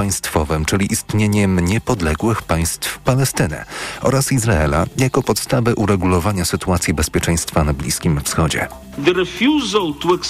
[0.00, 3.64] dwupaństwowym, czyli istnieniem niepodległych państw Palestyny
[4.02, 8.68] oraz Izraela jako podstawę uregulowania sytuacji bezpieczeństwa na Bliskim Wschodzie.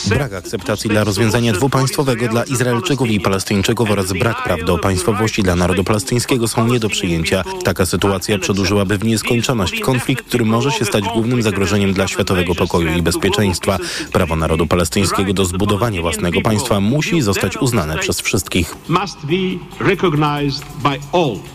[0.09, 5.56] Brak akceptacji dla rozwiązania dwupaństwowego dla Izraelczyków i Palestyńczyków oraz brak praw do państwowości dla
[5.56, 7.45] narodu palestyńskiego są nie do przyjęcia.
[7.64, 12.99] Taka sytuacja przedłużyłaby w nieskończoność konflikt, który może się stać głównym zagrożeniem dla światowego pokoju
[12.99, 13.78] i bezpieczeństwa.
[14.13, 18.77] Prawo narodu palestyńskiego do zbudowania własnego państwa musi zostać uznane przez wszystkich.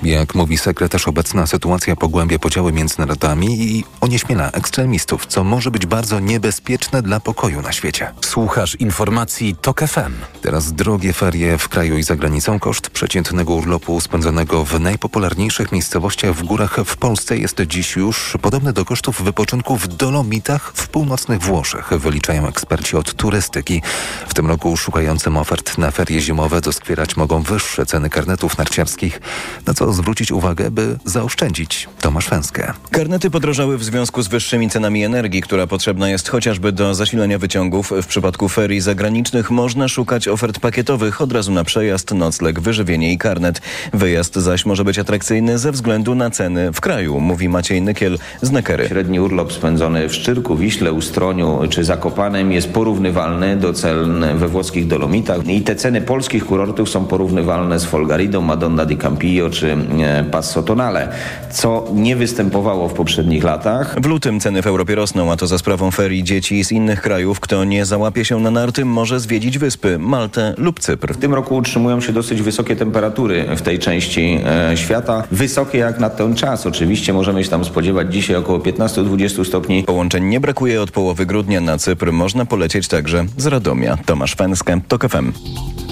[0.03, 5.85] Jak mówi sekretarz, obecna sytuacja pogłębia podziały między narodami i onieśmiela ekstremistów, co może być
[5.85, 8.11] bardzo niebezpieczne dla pokoju na świecie.
[8.21, 10.13] Słuchasz informacji TOK FM.
[10.41, 12.59] Teraz drogie ferie w kraju i za granicą.
[12.59, 18.73] Koszt przeciętnego urlopu spędzonego w najpopularniejszych miejscowościach w górach w Polsce jest dziś już podobny
[18.73, 23.81] do kosztów wypoczynku w Dolomitach w północnych Włoszech, wyliczają eksperci od turystyki.
[24.27, 29.21] W tym roku szukającym ofert na ferie zimowe doskwierać mogą wyższe ceny karnetów narciarskich,
[29.65, 31.89] na co zwrócić uwagę, by zaoszczędzić.
[32.01, 32.73] Tomasz Węskę.
[32.91, 37.93] Karnety podrożały w związku z wyższymi cenami energii, która potrzebna jest chociażby do zasilania wyciągów.
[38.01, 43.17] W przypadku ferii zagranicznych można szukać ofert pakietowych od razu na przejazd, nocleg, wyżywienie i
[43.17, 43.61] karnet.
[43.93, 48.51] Wyjazd zaś może być atrakcyjny ze względu na ceny w kraju, mówi Maciej Nykiel z
[48.51, 48.87] Nekery.
[48.87, 54.87] Średni urlop spędzony w Szczyrku, Wiśle, Ustroniu czy Zakopanem jest porównywalny do cen we włoskich
[54.87, 60.23] Dolomitach i te ceny polskich kurortów są porównywalne z Folgaridą, Madonna di Campillo czy e,
[60.31, 61.09] Passo Tonale,
[61.51, 63.95] co nie występowało w poprzednich latach.
[64.01, 67.39] W lutym ceny w Europie rosną, a to za sprawą ferii dzieci z innych krajów.
[67.39, 71.13] Kto nie załapie się na narty, może zwiedzić wyspy, Maltę lub Cypr.
[71.13, 75.23] W tym roku utrzymują się dosyć wysokie temperatury w tej części e, świata.
[75.31, 76.65] Wysokie jak na ten czas.
[76.65, 79.83] Oczywiście możemy się tam spodziewać dzisiaj około 15-20 stopni.
[79.83, 82.11] Połączeń nie brakuje od połowy grudnia na Cypr.
[82.11, 83.97] Można polecieć także z Radomia.
[84.05, 85.31] Tomasz Fęskę, TOK FM.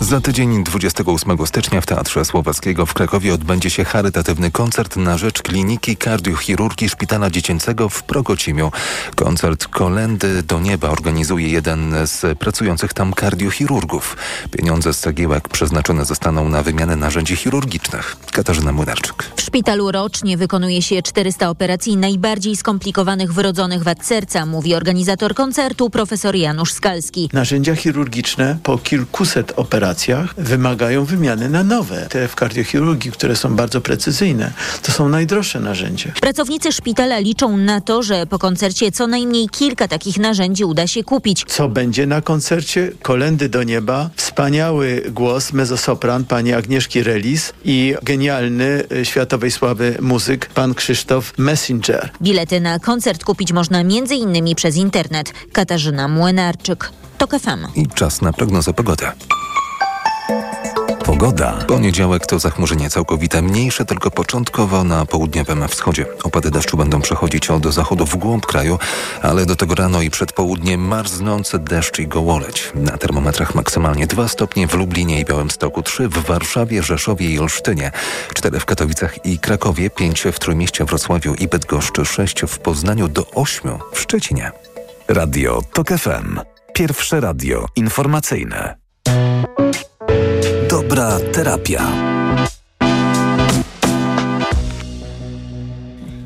[0.01, 5.41] Za tydzień 28 stycznia w Teatrze Słowackiego w Krakowie odbędzie się charytatywny koncert na rzecz
[5.41, 8.71] Kliniki Kardiochirurgii Szpitala Dziecięcego w Progocimiu.
[9.15, 14.17] Koncert Kolendy do Nieba organizuje jeden z pracujących tam kardiochirurgów.
[14.51, 18.15] Pieniądze z cegiełek przeznaczone zostaną na wymianę narzędzi chirurgicznych.
[18.31, 19.23] Katarzyna Młynarczyk.
[19.35, 25.89] W szpitalu rocznie wykonuje się 400 operacji najbardziej skomplikowanych wrodzonych wad serca, mówi organizator koncertu
[25.89, 27.29] profesor Janusz Skalski.
[27.33, 32.07] Narzędzia chirurgiczne po kilkuset operacjach wymagają wymiany na nowe.
[32.09, 36.11] Te w kardiochirurgii, które są bardzo precyzyjne, to są najdroższe narzędzia.
[36.21, 41.03] Pracownicy szpitala liczą na to, że po koncercie co najmniej kilka takich narzędzi uda się
[41.03, 41.43] kupić.
[41.47, 42.91] Co będzie na koncercie?
[43.01, 50.45] Kolendy do nieba, wspaniały głos mezzosopran pani Agnieszki Relis i genialny y, światowej sławy muzyk
[50.45, 52.09] pan Krzysztof Messenger.
[52.21, 54.55] Bilety na koncert kupić można m.in.
[54.55, 55.33] przez internet.
[55.51, 56.89] Katarzyna Młynarczyk.
[57.17, 57.67] TOK FM.
[57.75, 59.05] I czas na prognozę pogody.
[61.05, 61.53] Pogoda.
[61.67, 66.05] Poniedziałek to zachmurzenie całkowite, mniejsze tylko początkowo na południowym wschodzie.
[66.23, 68.79] Opady deszczu będą przechodzić od zachodu w głąb kraju,
[69.21, 72.71] ale do tego rano i przed południem marznący deszcz i gołoleć.
[72.75, 77.91] Na termometrach maksymalnie 2 stopnie w Lublinie i Białymstoku, 3 w Warszawie, Rzeszowie i Olsztynie,
[78.33, 83.25] 4 w Katowicach i Krakowie, 5 w Trójmieście, Wrocławiu i Bydgoszczy, 6 w Poznaniu, do
[83.31, 84.51] 8 w Szczecinie.
[85.07, 86.39] Radio TOK FM.
[86.73, 88.75] Pierwsze radio informacyjne.
[90.93, 92.22] Dobra terapia.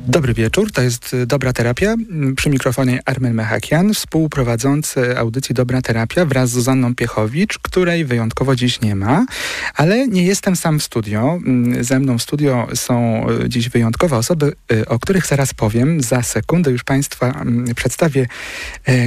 [0.08, 1.92] Dobry wieczór, to jest y, Dobra Terapia.
[1.92, 8.56] Mm, Przy mikrofonie Armen Mechakian, współprowadzący audycji Dobra Terapia wraz z Zuzanną Piechowicz, której wyjątkowo
[8.56, 9.26] dziś nie ma,
[9.74, 11.38] ale nie jestem sam w studio.
[11.46, 16.00] Mm, Ze mną w studio są y, dziś wyjątkowe osoby, y, o których zaraz powiem.
[16.00, 18.26] Za sekundę już Państwa mm, przedstawię,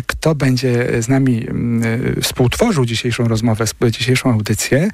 [0.08, 1.48] kto będzie z nami
[2.22, 4.90] współtworzył dzisiejszą rozmowę, dzisiejszą audycję.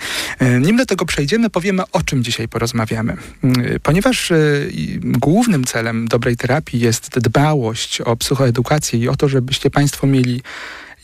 [0.62, 3.18] Nim do tego przejdziemy, powiemy o czym dzisiaj porozmawiamy.
[3.84, 4.34] Ponieważ
[5.04, 10.42] głównym celem dobrej terapii jest dbałość o psychoedukację i o to, żebyście Państwo mieli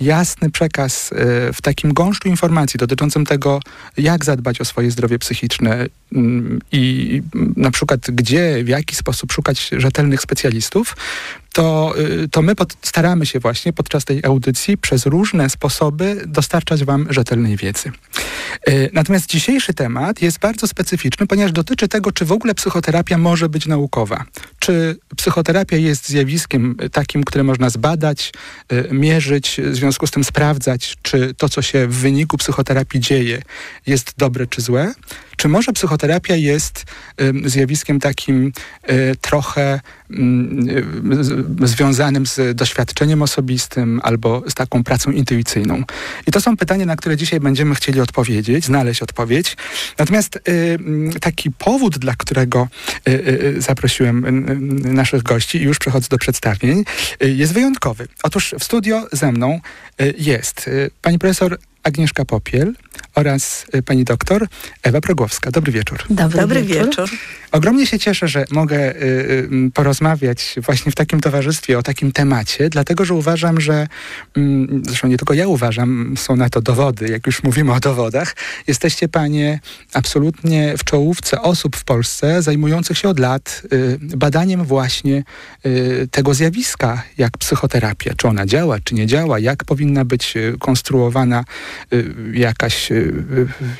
[0.01, 1.15] jasny przekaz y,
[1.53, 3.59] w takim gąszczu informacji dotyczącym tego,
[3.97, 7.21] jak zadbać o swoje zdrowie psychiczne mm, i
[7.55, 10.95] na przykład gdzie, w jaki sposób szukać rzetelnych specjalistów,
[11.53, 16.83] to, y, to my pod, staramy się właśnie podczas tej audycji przez różne sposoby dostarczać
[16.83, 17.91] Wam rzetelnej wiedzy.
[18.69, 23.49] Y, Natomiast dzisiejszy temat jest bardzo specyficzny, ponieważ dotyczy tego, czy w ogóle psychoterapia może
[23.49, 24.25] być naukowa.
[24.59, 28.33] Czy psychoterapia jest zjawiskiem y, takim, które można zbadać,
[28.91, 33.41] mierzyć, w związku z tym sprawdzać, czy to, co się w wyniku psychoterapii dzieje,
[33.85, 34.93] jest dobre czy złe.
[35.37, 36.85] Czy może psychoterapia jest
[37.45, 38.51] zjawiskiem takim
[39.21, 39.79] trochę
[41.63, 45.83] związanym z doświadczeniem osobistym albo z taką pracą intuicyjną?
[46.27, 49.57] I to są pytania, na które dzisiaj będziemy chcieli odpowiedzieć, znaleźć odpowiedź.
[49.97, 50.39] Natomiast
[51.21, 52.67] taki powód, dla którego
[53.57, 54.25] zaprosiłem
[54.93, 56.83] naszych gości i już przechodzę do przedstawień,
[57.21, 58.07] jest wyjątkowy.
[58.23, 59.59] Otóż w studio ze mną
[60.17, 60.69] jest
[61.01, 62.73] pani profesor Agnieszka Popiel
[63.15, 64.47] oraz y, pani doktor
[64.83, 65.51] Ewa Progłowska.
[65.51, 66.03] Dobry wieczór.
[66.09, 66.85] Dobry, Dobry wieczór.
[66.85, 67.09] wieczór.
[67.51, 69.03] Ogromnie się cieszę, że mogę y,
[69.67, 73.87] y, porozmawiać właśnie w takim towarzystwie o takim temacie, dlatego że uważam, że
[74.37, 74.41] y,
[74.83, 78.35] zresztą nie tylko ja uważam, są na to dowody, jak już mówimy o dowodach,
[78.67, 79.59] jesteście panie
[79.93, 85.23] absolutnie w czołówce osób w Polsce zajmujących się od lat y, badaniem właśnie
[85.65, 88.13] y, tego zjawiska, jak psychoterapia.
[88.17, 91.43] Czy ona działa, czy nie działa, jak powinna być konstruowana
[92.33, 92.89] jakaś,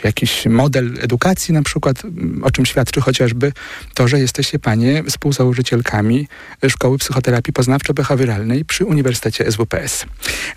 [0.04, 2.04] jakiś model edukacji na przykład,
[2.42, 3.52] o czym świadczy chociażby
[3.94, 6.28] to, że jesteście panie współzałożycielkami
[6.70, 10.06] Szkoły Psychoterapii Poznawczo-Behawioralnej przy Uniwersytecie SWPS.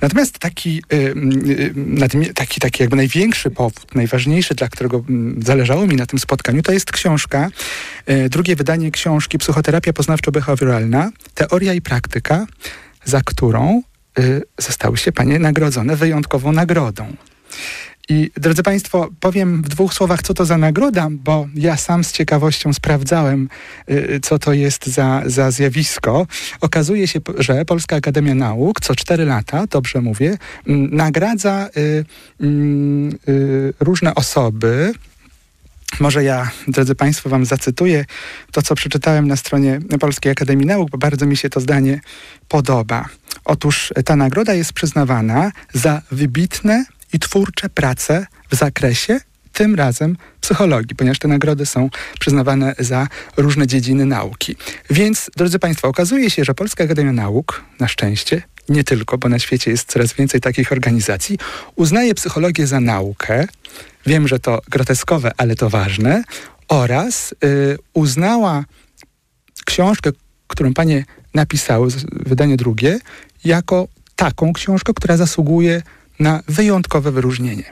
[0.01, 6.07] Natomiast taki, y, taki, taki jakby największy powód, najważniejszy, dla którego mm, zależało mi na
[6.07, 7.51] tym spotkaniu, to jest książka,
[8.11, 12.47] y, drugie wydanie książki Psychoterapia Poznawczo-Behawioralna, Teoria i Praktyka,
[13.05, 13.83] za którą
[14.19, 17.17] y, zostały się panie nagrodzone wyjątkową nagrodą.
[18.09, 22.13] I drodzy Państwo, powiem w dwóch słowach, co to za nagroda, bo ja sam z
[22.13, 23.49] ciekawością sprawdzałem,
[23.91, 26.27] y, co to jest za, za zjawisko.
[26.61, 30.39] Okazuje się, że Polska Akademia Nauk co cztery lata, dobrze mówię,
[30.91, 32.05] nagradza y,
[33.29, 34.93] y, różne osoby,
[36.01, 38.05] może ja, drodzy Państwo, Wam zacytuję
[38.53, 42.01] to, co przeczytałem na stronie Polskiej Akademii Nauk, bo bardzo mi się to zdanie
[42.49, 43.09] podoba.
[43.45, 49.21] Otóż ta nagroda jest przyznawana za wybitne i twórcze prace w zakresie
[49.53, 54.57] tym razem psychologii, ponieważ te nagrody są przyznawane za różne dziedziny nauki.
[54.91, 59.39] Więc, drodzy Państwo, okazuje się, że Polska Akademia Nauk, na szczęście, nie tylko, bo na
[59.39, 61.39] świecie jest coraz więcej takich organizacji,
[61.77, 63.47] uznaje psychologię za naukę.
[64.07, 66.25] Wiem, że to groteskowe, ale to ważne.
[66.69, 68.65] Oraz y, uznała
[69.65, 70.11] książkę,
[70.47, 71.05] którą panie
[71.35, 72.99] napisały, wydanie drugie,
[73.45, 75.83] jako taką książkę, która zasługuje
[76.19, 77.65] na wyjątkowe wyróżnienie.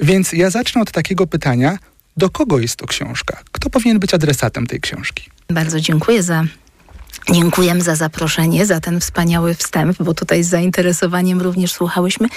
[0.00, 1.78] Więc ja zacznę od takiego pytania,
[2.16, 3.40] do kogo jest to książka?
[3.52, 5.30] Kto powinien być adresatem tej książki?
[5.48, 6.44] Bardzo dziękuję za
[7.32, 12.28] Dziękujemy za zaproszenie, za ten wspaniały wstęp, bo tutaj z zainteresowaniem również słuchałyśmy.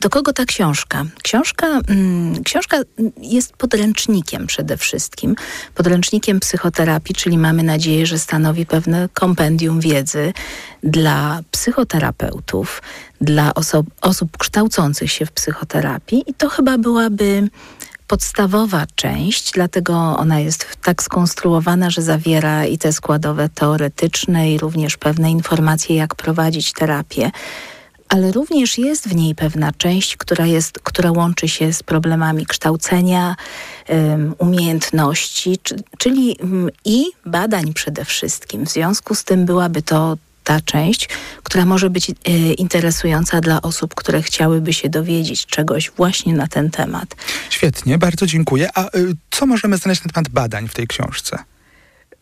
[0.00, 1.04] Do kogo ta książka?
[1.22, 2.76] Książka, mm, książka
[3.22, 5.36] jest podręcznikiem przede wszystkim.
[5.74, 10.32] Podręcznikiem psychoterapii, czyli mamy nadzieję, że stanowi pewne kompendium wiedzy
[10.82, 12.82] dla psychoterapeutów,
[13.20, 17.48] dla oso osób kształcących się w psychoterapii i to chyba byłaby
[18.06, 24.96] podstawowa część, dlatego ona jest tak skonstruowana, że zawiera i te składowe teoretyczne i również
[24.96, 27.30] pewne informacje, jak prowadzić terapię
[28.10, 33.36] ale również jest w niej pewna część, która, jest, która łączy się z problemami kształcenia,
[33.88, 35.58] um, umiejętności,
[35.98, 38.66] czyli um, i badań przede wszystkim.
[38.66, 41.08] W związku z tym byłaby to ta część,
[41.42, 42.14] która może być e,
[42.52, 47.16] interesująca dla osób, które chciałyby się dowiedzieć czegoś właśnie na ten temat.
[47.50, 48.68] Świetnie, bardzo dziękuję.
[48.74, 51.38] A y, co możemy znaleźć na temat badań w tej książce?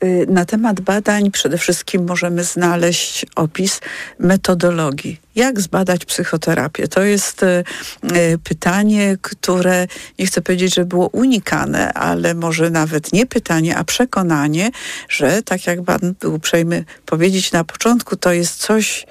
[0.04, 3.80] Y, na temat badań przede wszystkim możemy znaleźć opis
[4.18, 5.20] metodologii.
[5.34, 6.88] Jak zbadać psychoterapię?
[6.88, 7.46] To jest y,
[8.16, 9.86] y, pytanie, które
[10.18, 14.70] nie chcę powiedzieć, że było unikane, ale może nawet nie pytanie, a przekonanie,
[15.08, 19.06] że tak jak pan był uprzejmy powiedzieć na początku, to jest coś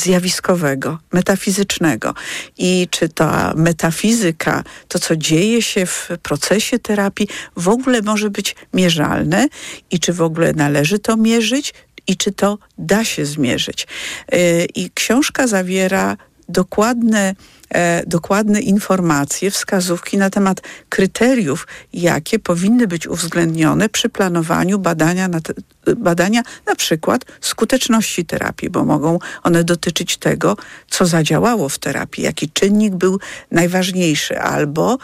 [0.00, 2.14] zjawiskowego, metafizycznego.
[2.58, 8.56] I czy ta metafizyka, to co dzieje się w procesie terapii, w ogóle może być
[8.74, 9.48] mierzalne
[9.90, 11.74] i czy w ogóle należy to mierzyć,
[12.06, 13.86] i czy to da się zmierzyć.
[14.34, 16.16] Y, I książka zawiera
[16.48, 17.34] dokładne
[17.74, 25.28] e, dokładne informacje, wskazówki na temat kryteriów, jakie powinny być uwzględnione przy planowaniu badania
[25.96, 30.56] badania na przykład skuteczności terapii, bo mogą one dotyczyć tego,
[30.90, 33.18] co zadziałało w terapii, jaki czynnik był
[33.50, 34.98] najważniejszy, albo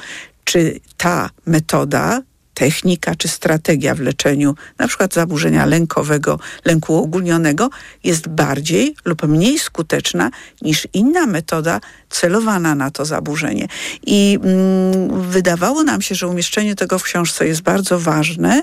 [0.44, 2.22] czy ta metoda
[2.54, 7.70] technika czy strategia w leczeniu na przykład zaburzenia lękowego, lęku ogólnionego
[8.04, 10.30] jest bardziej lub mniej skuteczna
[10.62, 11.80] niż inna metoda
[12.10, 13.68] celowana na to zaburzenie.
[14.06, 18.62] I mm, wydawało nam się, że umieszczenie tego w książce jest bardzo ważne,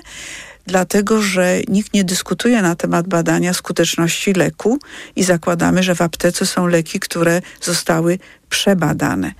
[0.66, 4.78] dlatego że nikt nie dyskutuje na temat badania skuteczności leku
[5.16, 8.18] i zakładamy, że w aptece są leki, które zostały
[8.48, 9.32] przebadane.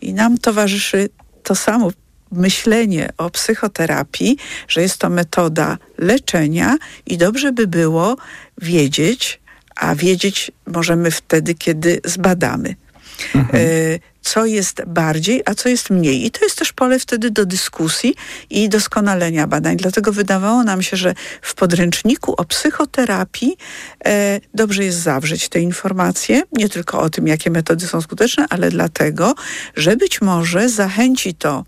[0.00, 1.08] I nam towarzyszy
[1.42, 1.90] to samo
[2.32, 4.36] myślenie o psychoterapii,
[4.68, 8.16] że jest to metoda leczenia i dobrze by było
[8.58, 9.40] wiedzieć,
[9.76, 12.74] a wiedzieć możemy wtedy, kiedy zbadamy.
[13.34, 13.64] Mhm.
[14.22, 16.26] Co jest bardziej, a co jest mniej.
[16.26, 18.14] I to jest też pole wtedy do dyskusji
[18.50, 19.76] i doskonalenia badań.
[19.76, 23.56] Dlatego wydawało nam się, że w podręczniku o psychoterapii
[24.04, 28.70] e, dobrze jest zawrzeć te informacje, nie tylko o tym, jakie metody są skuteczne, ale
[28.70, 29.34] dlatego,
[29.76, 31.64] że być może zachęci to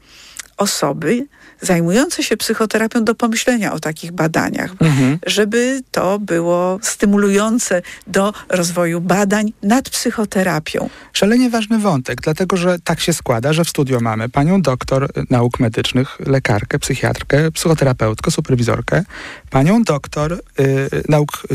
[0.63, 1.27] osoby,
[1.63, 5.19] zajmujące się psychoterapią do pomyślenia o takich badaniach, mhm.
[5.27, 10.89] żeby to było stymulujące do rozwoju badań nad psychoterapią.
[11.13, 15.61] Szalenie ważny wątek, dlatego że tak się składa, że w studio mamy panią doktor nauk
[15.61, 19.05] medycznych, lekarkę, psychiatrkę, psychoterapeutkę, superwizorkę,
[19.51, 20.39] panią doktor y,
[21.09, 21.55] nauk y,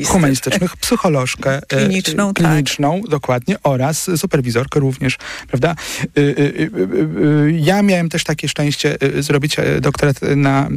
[0.00, 3.10] y humanistycznych, psycholożkę y, kliniczną, y, kliniczną tak.
[3.10, 5.74] dokładnie, oraz superwizorkę również, prawda?
[6.18, 6.70] Y,
[7.60, 10.68] ja miałem też takie szczęście Y, zrobić e, doktorat na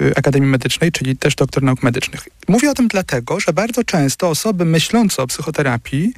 [0.00, 2.28] y, Akademii Medycznej, czyli też doktor nauk medycznych.
[2.48, 6.12] Mówię o tym dlatego, że bardzo często osoby myślące o psychoterapii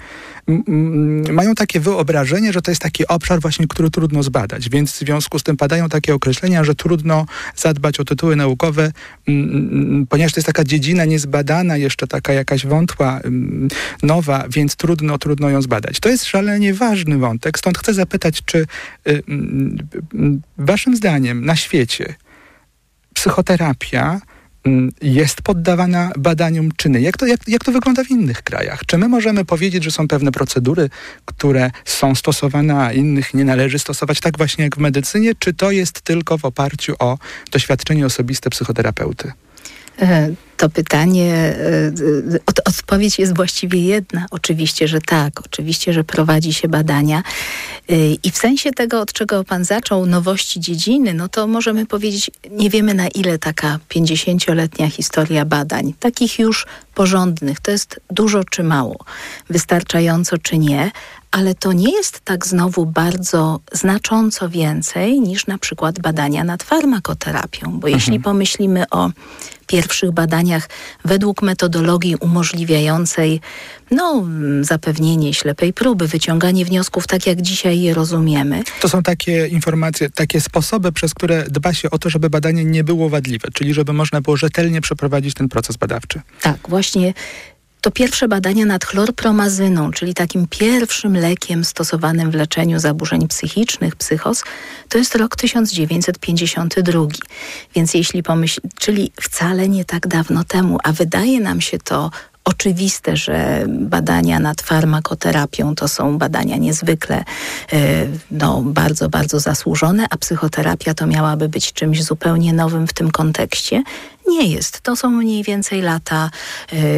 [1.32, 5.38] mają takie wyobrażenie, że to jest taki obszar właśnie, który trudno zbadać, więc w związku
[5.38, 8.92] z tym padają takie określenia, że trudno zadbać o tytuły naukowe,
[10.08, 13.20] ponieważ to jest taka dziedzina niezbadana, jeszcze taka jakaś wątła,
[14.02, 16.00] nowa, więc trudno, trudno ją zbadać.
[16.00, 18.66] To jest szalenie ważny wątek, stąd chcę zapytać, czy
[19.08, 19.22] y,
[20.58, 22.14] waszym zdaniem na świecie
[23.14, 24.20] psychoterapia
[25.02, 27.00] jest poddawana badaniom czyny.
[27.00, 28.80] Jak to, jak, jak to wygląda w innych krajach?
[28.86, 30.90] Czy my możemy powiedzieć, że są pewne procedury,
[31.24, 35.32] które są stosowane, a innych nie należy stosować, tak właśnie jak w medycynie?
[35.38, 37.18] Czy to jest tylko w oparciu o
[37.50, 39.32] doświadczenie osobiste psychoterapeuty?
[40.54, 44.26] E, to pytanie, e, od, odpowiedź jest właściwie jedna.
[44.30, 45.40] Oczywiście, że tak.
[45.46, 47.22] Oczywiście, że prowadzi się badania.
[47.88, 52.30] E, I w sensie tego, od czego pan zaczął, nowości dziedziny, no to możemy powiedzieć,
[52.50, 58.62] nie wiemy na ile taka 50-letnia historia badań, takich już porządnych, to jest dużo czy
[58.62, 58.96] mało,
[59.50, 60.90] wystarczająco czy nie,
[61.34, 67.70] ale to nie jest tak znowu bardzo znacząco więcej niż na przykład badania nad farmakoterapią,
[67.70, 67.94] bo mhm.
[67.94, 69.10] jeśli pomyślimy o
[69.66, 70.68] pierwszych badaniach
[71.04, 73.40] według metodologii umożliwiającej
[73.90, 74.26] no,
[74.60, 78.62] zapewnienie ślepej próby, wyciąganie wniosków tak, jak dzisiaj je rozumiemy.
[78.80, 82.84] To są takie informacje, takie sposoby, przez które dba się o to, żeby badanie nie
[82.84, 86.20] było wadliwe, czyli żeby można było rzetelnie przeprowadzić ten proces badawczy.
[86.40, 87.14] Tak, właśnie
[87.84, 94.42] to pierwsze badania nad chlorpromazyną, czyli takim pierwszym lekiem stosowanym w leczeniu zaburzeń psychicznych, psychos,
[94.88, 97.00] to jest rok 1952.
[97.74, 102.10] Więc jeśli pomyśl, czyli wcale nie tak dawno temu, a wydaje nam się to
[102.44, 107.24] oczywiste, że badania nad farmakoterapią to są badania niezwykle
[107.72, 113.10] e, no, bardzo, bardzo zasłużone, a psychoterapia to miałaby być czymś zupełnie nowym w tym
[113.10, 113.82] kontekście.
[114.28, 114.80] Nie jest.
[114.80, 116.30] To są mniej więcej lata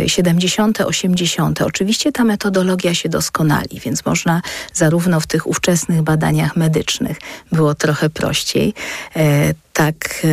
[0.07, 1.63] 70., e, 80.
[1.63, 4.43] Oczywiście ta metodologia się doskonali, więc można
[4.73, 7.17] zarówno w tych ówczesnych badaniach medycznych
[7.53, 8.75] było trochę prościej,
[9.17, 10.27] e, tak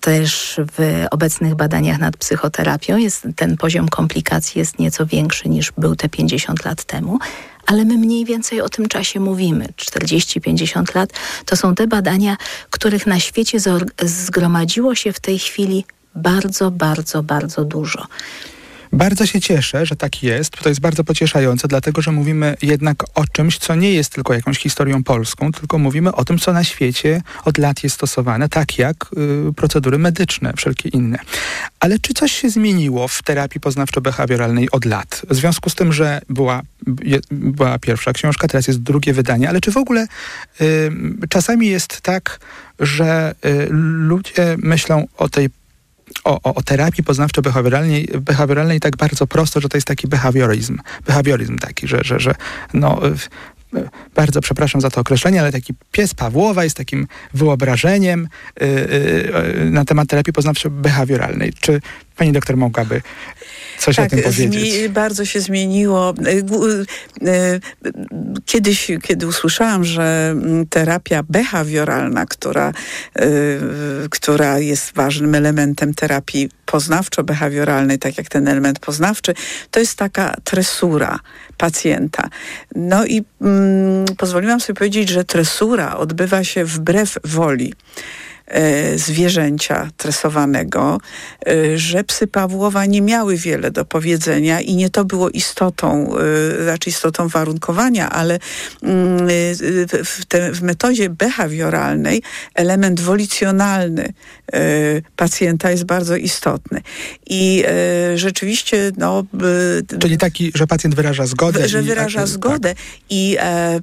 [0.00, 5.96] też w obecnych badaniach nad psychoterapią jest ten poziom komplikacji jest nieco większy niż był
[5.96, 7.18] te 50 lat temu,
[7.66, 9.68] ale my mniej więcej o tym czasie mówimy.
[9.76, 11.10] 40-50 lat
[11.44, 12.36] to są te badania,
[12.70, 13.58] których na świecie
[14.02, 15.84] zgromadziło się w tej chwili
[16.16, 18.06] bardzo, bardzo, bardzo dużo.
[18.92, 20.52] Bardzo się cieszę, że tak jest.
[20.62, 24.58] To jest bardzo pocieszające, dlatego że mówimy jednak o czymś, co nie jest tylko jakąś
[24.58, 28.96] historią polską, tylko mówimy o tym, co na świecie od lat jest stosowane, tak jak
[29.48, 31.18] y, procedury medyczne, wszelkie inne.
[31.80, 35.22] Ale czy coś się zmieniło w terapii poznawczo-behawioralnej od lat?
[35.30, 36.62] W związku z tym, że była,
[37.02, 40.06] je, była pierwsza książka, teraz jest drugie wydanie, ale czy w ogóle
[40.60, 40.90] y,
[41.28, 42.40] czasami jest tak,
[42.80, 45.48] że y, ludzie myślą o tej
[46.24, 50.78] o, o, o terapii poznawczo-behawioralnej behawioralnej tak bardzo prosto, że to jest taki behawioryzm.
[51.06, 52.34] Behawioryzm taki, że, że, że
[52.74, 53.00] no,
[54.14, 58.28] bardzo przepraszam za to określenie, ale taki pies Pawłowa jest takim wyobrażeniem
[58.60, 58.66] yy,
[59.58, 61.52] yy, na temat terapii poznawczo-behawioralnej.
[61.60, 61.80] Czy
[62.16, 63.02] pani doktor mogłaby
[63.78, 64.88] coś tak, o tym powiedzieć?
[64.88, 66.14] bardzo się zmieniło.
[66.26, 67.60] Y, y,
[68.44, 72.72] kiedyś, kiedy usłyszałam, że mm, terapia behawioralna, która,
[73.20, 73.60] y,
[74.10, 79.34] która jest ważnym elementem terapii poznawczo-behawioralnej, tak jak ten element poznawczy,
[79.70, 81.18] to jest taka tresura
[81.56, 82.28] pacjenta.
[82.74, 87.74] No i mm, pozwoliłam sobie powiedzieć, że tresura odbywa się wbrew woli
[88.96, 90.98] zwierzęcia tresowanego,
[91.74, 96.14] że psy Pawłowa nie miały wiele do powiedzenia i nie to było istotą,
[96.62, 98.38] znaczy istotą warunkowania, ale
[98.82, 99.28] mm,
[100.04, 102.22] w, te, w metodzie behawioralnej
[102.54, 104.12] element wolicjonalny
[105.16, 106.80] pacjenta jest bardzo istotny.
[107.26, 107.64] I
[108.14, 109.24] rzeczywiście, no...
[109.98, 111.68] Czyli taki, że pacjent wyraża zgodę.
[111.68, 112.84] Że wyraża i, zgodę tak.
[113.10, 113.80] i e,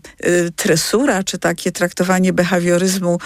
[0.55, 3.17] tresura, czy takie traktowanie behawioryzmu e,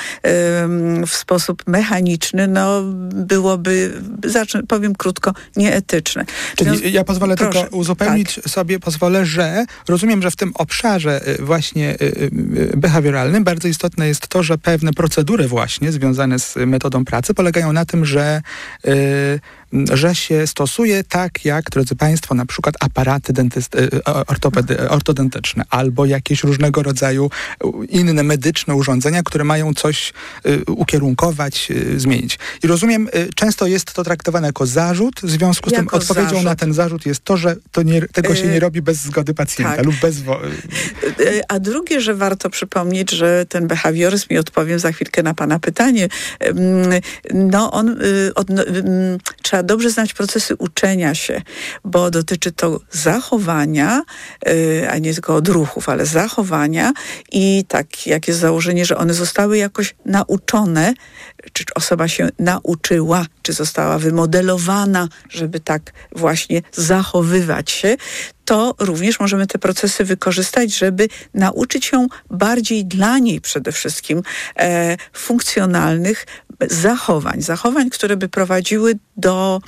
[1.08, 2.82] w sposób mechaniczny, no
[3.14, 3.94] byłoby,
[4.26, 6.26] zacznę, powiem krótko, nieetyczne.
[6.56, 8.50] Czyli Więc, ja pozwolę proszę, tylko uzupełnić tak.
[8.50, 11.98] sobie, pozwolę, że rozumiem, że w tym obszarze właśnie
[12.78, 17.86] behawioralnym bardzo istotne jest to, że pewne procedury właśnie związane z metodą pracy polegają na
[17.86, 18.42] tym, że
[19.74, 26.06] że się stosuje tak jak, drodzy Państwo, na przykład aparaty e, e, ortopedy, ortodentyczne albo
[26.06, 27.30] jakieś różnego rodzaju
[27.90, 32.40] inne medyczne urządzenia, które mają coś e, ukierunkować, zmienić.
[32.64, 36.46] I rozumiem, często jest to traktowane jako zarzut, w związku z jako tym odpowiedzią zarzut.
[36.46, 39.76] na ten zarzut jest to, że to nie, tego się nie robi bez zgody pacjenta
[39.76, 39.86] tak.
[39.86, 40.16] lub bez...
[41.48, 46.08] A drugie, że warto przypomnieć, że ten behawioryzm, i odpowiem za chwilkę na Pana pytanie,
[47.34, 47.98] no on
[48.36, 48.48] od,
[49.42, 51.42] trzeba trzeba dobrze znać procesy uczenia się,
[51.84, 54.04] bo dotyczy to zachowania,
[54.46, 56.94] yy, a nie tylko odruchów, ale zachowania
[57.32, 60.94] i tak jak jest założenie, że one zostały jakoś nauczone,
[61.54, 67.98] czy osoba się nauczyła, czy została wymodelowana, żeby tak właśnie zachowywać się,
[68.48, 74.22] to również możemy te procesy wykorzystać, żeby nauczyć się bardziej dla niej przede wszystkim
[74.60, 76.26] e, funkcjonalnych
[76.70, 79.62] zachowań, zachowań, które by prowadziły do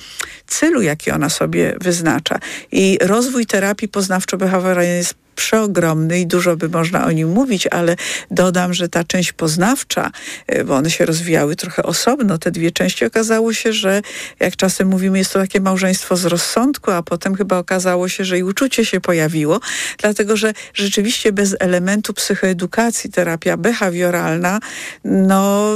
[0.46, 2.38] celu, jaki ona sobie wyznacza.
[2.72, 7.96] I rozwój terapii poznawczo-behawioralnej jest przeogromny i dużo by można o nim mówić, ale
[8.30, 10.10] dodam, że ta część poznawcza,
[10.46, 14.02] e, bo one się rozwijały trochę osobno, te dwie części, okazało się, że
[14.40, 18.38] jak czasem mówimy, jest to takie małżeństwo z rozsądku, a potem chyba okazało się, że
[18.38, 19.60] i uczucie się pojawiło,
[19.98, 24.60] dlatego że rzeczywiście bez elementu psychoedukacji terapia behawioralna
[25.04, 25.72] no,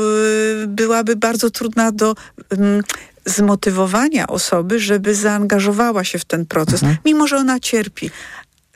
[0.62, 2.14] e, byłaby bardzo trudna do
[2.50, 2.82] mm,
[3.26, 6.96] zmotywowania osoby, żeby zaangażowała się w ten proces, mhm.
[7.04, 8.10] mimo że ona cierpi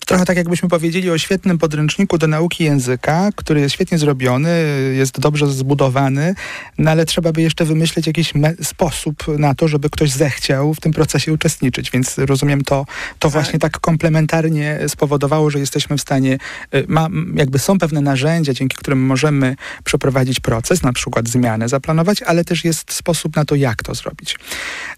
[0.09, 4.51] trochę tak jakbyśmy powiedzieli o świetnym podręczniku do nauki języka, który jest świetnie zrobiony,
[4.97, 6.35] jest dobrze zbudowany,
[6.79, 10.93] no ale trzeba by jeszcze wymyśleć jakiś sposób na to, żeby ktoś zechciał w tym
[10.93, 12.87] procesie uczestniczyć, więc rozumiem to,
[13.19, 13.33] to tak.
[13.33, 16.39] właśnie tak komplementarnie spowodowało, że jesteśmy w stanie,
[16.75, 22.23] y, ma, jakby są pewne narzędzia, dzięki którym możemy przeprowadzić proces, na przykład zmianę zaplanować,
[22.23, 24.37] ale też jest sposób na to, jak to zrobić.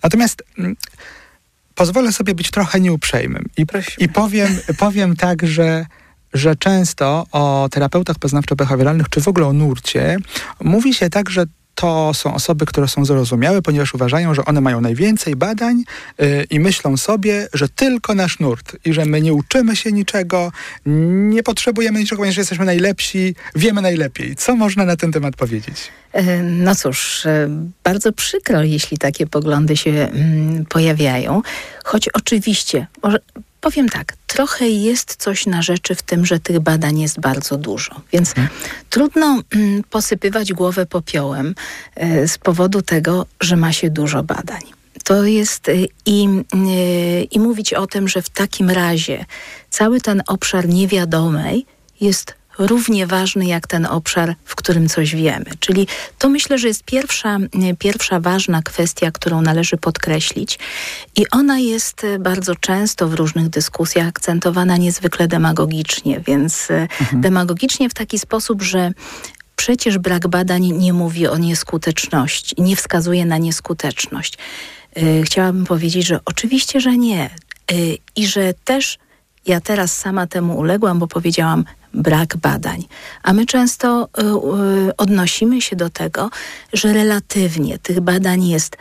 [0.03, 0.77] Natomiast mm,
[1.81, 3.45] pozwolę sobie być trochę nieuprzejmym.
[3.57, 3.67] I,
[3.99, 5.87] i powiem, powiem tak, że
[6.35, 10.17] że często o terapeutach poznawczo-behawioralnych, czy w ogóle o nurcie,
[10.61, 11.45] mówi się tak, że
[11.81, 15.85] to są osoby, które są zrozumiałe, ponieważ uważają, że one mają najwięcej badań
[16.19, 20.53] yy, i myślą sobie, że tylko nasz nurt i że my nie uczymy się niczego,
[20.87, 24.37] nie potrzebujemy niczego, ponieważ jesteśmy najlepsi, wiemy najlepiej.
[24.37, 25.77] Co można na ten temat powiedzieć?
[26.13, 27.49] E, no cóż, e,
[27.85, 31.43] bardzo przykro, jeśli takie poglądy się mm, pojawiają,
[31.85, 32.87] choć oczywiście,
[33.61, 38.01] powiem tak, trochę jest coś na rzeczy w tym, że tych badań jest bardzo dużo,
[38.13, 38.55] więc hmm.
[38.91, 41.55] trudno mm, posypywać głowę popiołem
[41.95, 44.61] e, z powodu tego, że ma się dużo badań.
[45.05, 45.71] To jest
[46.07, 46.29] i,
[47.31, 49.25] i mówić o tym, że w takim razie
[49.71, 51.67] cały ten obszar niewiadomej
[52.01, 55.47] jest równie ważny jak ten obszar, w którym coś wiemy.
[55.61, 55.87] Czyli
[56.19, 57.39] to myślę, że jest pierwsza,
[57.79, 60.59] pierwsza ważna kwestia, którą należy podkreślić
[61.17, 67.21] i ona jest bardzo często w różnych dyskusjach akcentowana niezwykle demagogicznie, więc e, mhm.
[67.21, 68.93] demagogicznie w taki sposób, że
[69.57, 74.39] przecież brak badań nie mówi o nieskuteczności, nie wskazuje na nieskuteczność.
[74.97, 77.25] E, chciałabym powiedzieć, że oczywiście, że nie.
[77.25, 77.75] E,
[78.17, 78.99] I że też
[79.47, 82.85] ja teraz sama temu uległam, bo powiedziałam, brak badań.
[83.23, 84.23] A my często y,
[84.89, 86.31] y, odnosimy się do tego,
[86.73, 88.77] że relatywnie tych badań jest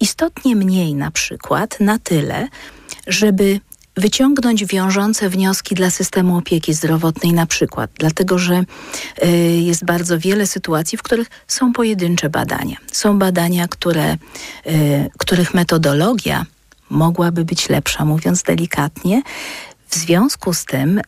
[0.00, 2.48] istotnie mniej na przykład na tyle,
[3.06, 3.60] żeby
[3.96, 8.64] wyciągnąć wiążące wnioski dla systemu opieki zdrowotnej na przykład, dlatego że
[9.24, 9.28] y,
[9.60, 12.76] jest bardzo wiele sytuacji, w których są pojedyncze badania.
[12.92, 14.16] Są badania, które,
[15.18, 16.46] których metodologia
[16.90, 19.22] mogłaby być lepsza, mówiąc delikatnie,
[19.88, 21.02] w związku z tym e,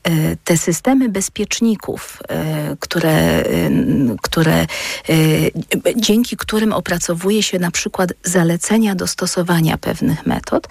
[0.44, 3.44] te systemy bezpieczników, e, które,
[4.22, 4.66] które,
[5.96, 10.68] dzięki którym opracowuje się na przykład zalecenia do stosowania pewnych metod,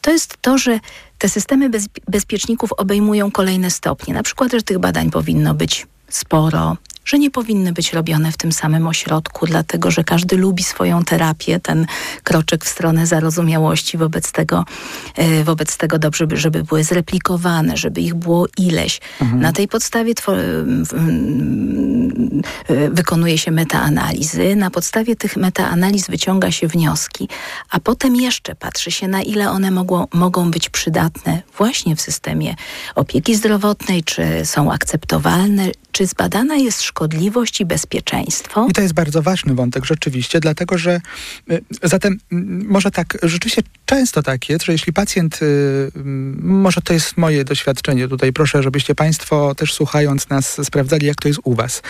[0.00, 0.80] to jest to, że
[1.18, 4.14] te systemy bez, bezpieczników obejmują kolejne stopnie.
[4.14, 6.76] Na przykład, że tych badań powinno być sporo,
[7.08, 11.60] że nie powinny być robione w tym samym ośrodku, dlatego że każdy lubi swoją terapię,
[11.60, 11.86] ten
[12.24, 14.64] kroczek w stronę zarozumiałości wobec tego,
[15.16, 19.00] e, wobec tego dobrze, żeby były zreplikowane, żeby ich było ileś.
[19.20, 19.40] Mhm.
[19.40, 20.14] Na tej podstawie
[22.90, 27.28] wykonuje się metaanalizy, na podstawie tych metaanaliz wyciąga się wnioski,
[27.70, 32.54] a potem jeszcze patrzy się, na ile one mogą, mogą być przydatne właśnie w systemie
[32.94, 38.66] opieki zdrowotnej, czy są akceptowalne, czy zbadana jest szkodliwość i bezpieczeństwo?
[38.70, 41.00] I to jest bardzo ważny wątek rzeczywiście, dlatego że
[41.50, 42.18] y, zatem
[42.68, 45.90] może tak, rzeczywiście często tak jest, że jeśli pacjent, y,
[46.42, 51.28] może to jest moje doświadczenie tutaj, proszę, żebyście Państwo też słuchając nas sprawdzali, jak to
[51.28, 51.82] jest u Was.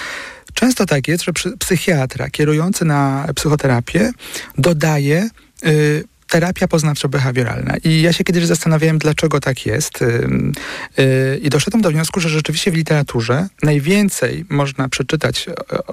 [0.54, 4.12] Często tak jest, że psychiatra kierujący na psychoterapię
[4.58, 5.30] dodaje
[5.66, 7.76] y, terapia poznawczo-behawioralna.
[7.84, 10.02] I ja się kiedyś zastanawiałem, dlaczego tak jest.
[10.02, 15.46] Y, I doszedłem do wniosku, że rzeczywiście w literaturze najwięcej można przeczytać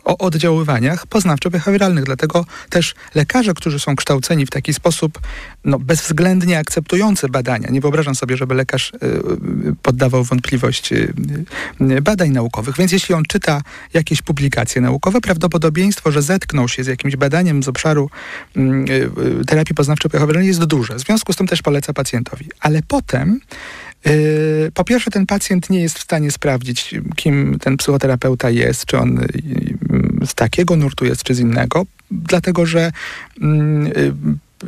[0.03, 2.03] o oddziaływaniach poznawczo-behawioralnych.
[2.03, 5.19] Dlatego też lekarze, którzy są kształceni w taki sposób
[5.65, 8.95] no, bezwzględnie akceptujący badania, nie wyobrażam sobie, żeby lekarz y,
[9.81, 11.13] poddawał wątpliwość y,
[12.01, 12.77] badań naukowych.
[12.77, 13.61] Więc jeśli on czyta
[13.93, 18.09] jakieś publikacje naukowe, prawdopodobieństwo, że zetknął się z jakimś badaniem z obszaru
[19.47, 20.95] terapii poznawczo-behawioralnej jest duże.
[20.95, 22.45] W związku z tym też poleca pacjentowi.
[22.59, 23.39] Ale potem
[24.05, 28.97] Yy, po pierwsze, ten pacjent nie jest w stanie sprawdzić, kim ten psychoterapeuta jest, czy
[28.97, 29.15] on
[30.19, 32.91] yy, z takiego nurtu jest, czy z innego, dlatego że
[33.41, 34.13] yy,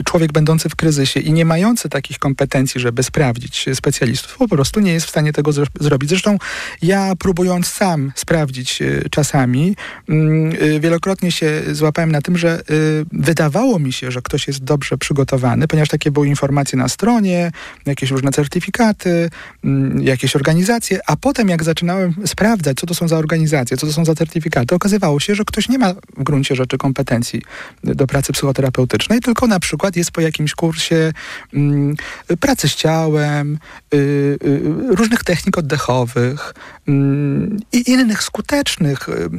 [0.05, 4.93] człowiek będący w kryzysie i nie mający takich kompetencji, żeby sprawdzić specjalistów, po prostu nie
[4.93, 6.09] jest w stanie tego zrobić.
[6.09, 6.37] Zresztą
[6.81, 9.75] ja próbując sam sprawdzić y, czasami,
[10.09, 14.63] mm, y, wielokrotnie się złapałem na tym, że y, wydawało mi się, że ktoś jest
[14.63, 17.51] dobrze przygotowany, ponieważ takie były informacje na stronie,
[17.85, 19.29] jakieś różne certyfikaty,
[19.63, 23.93] mm, jakieś organizacje, a potem jak zaczynałem sprawdzać, co to są za organizacje, co to
[23.93, 27.41] są za certyfikaty, okazywało się, że ktoś nie ma w gruncie rzeczy kompetencji
[27.83, 31.13] do pracy psychoterapeutycznej, tylko na przykład przykład jest po jakimś kursie
[31.53, 31.95] mm,
[32.39, 33.57] pracy z ciałem,
[33.93, 34.61] y, y,
[34.95, 36.53] różnych technik oddechowych
[36.87, 39.29] mm, i innych skutecznych, y,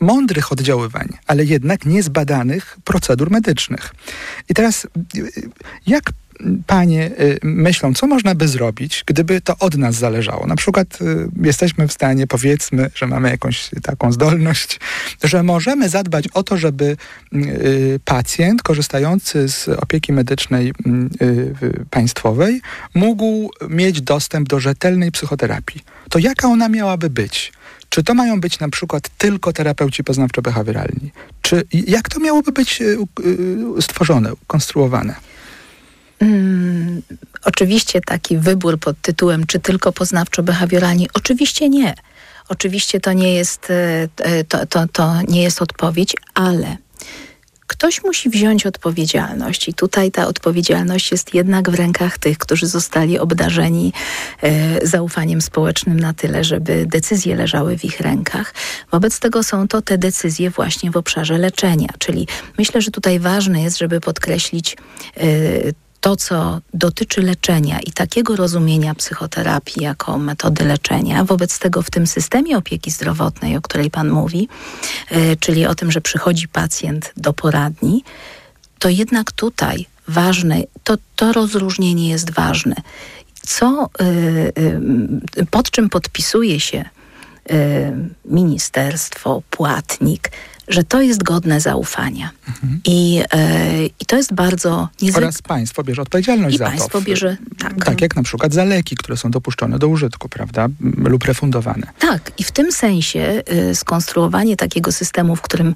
[0.00, 3.94] mądrych oddziaływań, ale jednak niezbadanych procedur medycznych.
[4.48, 4.86] I teraz
[5.86, 6.12] jak
[6.66, 10.46] panie y, myślą, co można by zrobić, gdyby to od nas zależało.
[10.46, 14.80] Na przykład y, jesteśmy w stanie, powiedzmy, że mamy jakąś taką zdolność,
[15.24, 16.96] że możemy zadbać o to, żeby
[17.34, 20.72] y, pacjent korzystający z opieki medycznej
[21.90, 22.60] państwowej
[22.94, 25.80] mógł mieć dostęp do rzetelnej psychoterapii.
[26.10, 27.52] To jaka ona miałaby być?
[27.88, 31.10] Czy to mają być na przykład tylko terapeuci poznawczo-behawioralni?
[31.42, 32.82] Czy jak to miałoby być
[33.80, 35.14] stworzone, konstruowane?
[36.18, 37.02] Hmm,
[37.44, 41.06] oczywiście taki wybór pod tytułem czy tylko poznawczo-behawioralni?
[41.14, 41.94] Oczywiście nie.
[42.48, 46.76] Oczywiście to nie jest, e, e, to, to, to nie jest odpowiedź, ale
[47.66, 53.18] ktoś musi wziąć odpowiedzialność i tutaj ta odpowiedzialność jest jednak w rękach tych, którzy zostali
[53.18, 53.92] obdarzeni
[54.42, 58.54] e, zaufaniem społecznym na tyle, żeby decyzje leżały w ich rękach.
[58.92, 63.62] Wobec tego są to te decyzje właśnie w obszarze leczenia, czyli myślę, że tutaj ważne
[63.62, 64.76] jest, żeby podkreślić
[65.16, 65.24] e,
[66.04, 72.06] to, co dotyczy leczenia i takiego rozumienia psychoterapii jako metody leczenia, wobec tego w tym
[72.06, 74.48] systemie opieki zdrowotnej, o której Pan mówi,
[75.10, 78.04] yy, czyli o tym, że przychodzi pacjent do poradni,
[78.78, 82.74] to jednak tutaj ważne, to, to rozróżnienie jest ważne.
[83.42, 84.52] Co, yy,
[85.36, 86.84] yy, pod czym podpisuje się
[88.24, 90.30] ministerstwo, płatnik,
[90.68, 92.30] że to jest godne zaufania.
[92.48, 92.80] Mhm.
[92.84, 95.26] I, e, I to jest bardzo niezwykłe.
[95.26, 97.00] Oraz państwo bierze odpowiedzialność I za państwo to.
[97.00, 97.84] bierze, tak.
[97.84, 100.68] Tak jak na przykład za leki, które są dopuszczone do użytku, prawda?
[100.96, 101.86] Lub refundowane.
[101.98, 102.32] Tak.
[102.38, 105.74] I w tym sensie y, skonstruowanie takiego systemu, w którym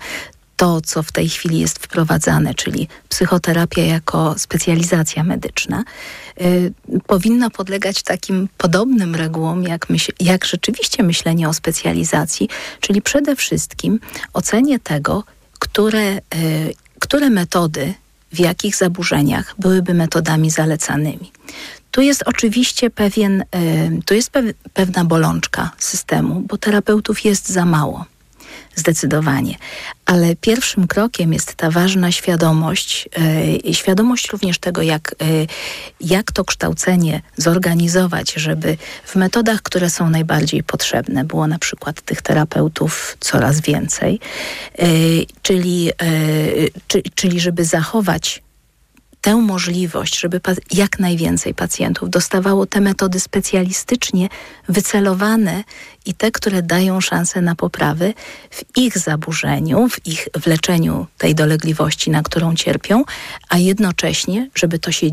[0.58, 5.84] to, co w tej chwili jest wprowadzane, czyli psychoterapia jako specjalizacja medyczna,
[6.40, 6.72] y,
[7.06, 12.48] powinna podlegać takim podobnym regułom, jak, myśl, jak rzeczywiście myślenie o specjalizacji,
[12.80, 14.00] czyli przede wszystkim
[14.32, 15.24] ocenie tego,
[15.58, 16.20] które, y,
[16.98, 17.94] które metody
[18.32, 21.32] w jakich zaburzeniach byłyby metodami zalecanymi.
[21.90, 23.44] Tu jest oczywiście pewien, y,
[24.06, 24.30] tu jest
[24.72, 28.04] pewna bolączka systemu, bo terapeutów jest za mało
[28.74, 29.56] zdecydowanie.
[30.08, 33.08] Ale pierwszym krokiem jest ta ważna świadomość,
[33.64, 35.46] yy, świadomość również tego, jak, yy,
[36.00, 42.22] jak to kształcenie zorganizować, żeby w metodach, które są najbardziej potrzebne, było na przykład tych
[42.22, 44.20] terapeutów coraz więcej,
[44.78, 44.86] yy,
[45.42, 45.90] czyli,
[46.88, 48.42] czy, czyli żeby zachować
[49.20, 50.40] tę możliwość, żeby
[50.72, 54.28] jak najwięcej pacjentów dostawało te metody specjalistycznie
[54.68, 55.64] wycelowane
[56.06, 58.12] i te, które dają szansę na poprawę
[58.50, 63.04] w ich zaburzeniu, w ich w leczeniu tej dolegliwości, na którą cierpią,
[63.48, 65.06] a jednocześnie, żeby to się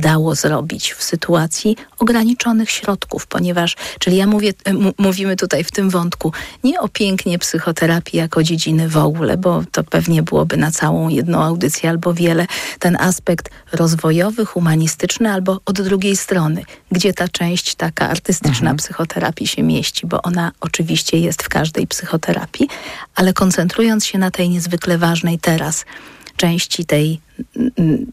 [0.00, 4.52] dało zrobić w sytuacji ograniczonych środków, ponieważ, czyli ja mówię,
[4.98, 6.32] mówimy tutaj w tym wątku
[6.64, 11.42] nie o pięknie psychoterapii jako dziedziny w ogóle, bo to pewnie byłoby na całą jedną
[11.42, 12.46] audycję albo wiele,
[12.78, 18.76] ten aspekt rozwojowy, humanistyczny albo od drugiej strony, gdzie ta część taka artystyczna mhm.
[18.76, 22.68] psychoterapii się mieści, bo ona oczywiście jest w każdej psychoterapii,
[23.14, 25.84] ale koncentrując się na tej niezwykle ważnej teraz,
[26.40, 27.20] części tej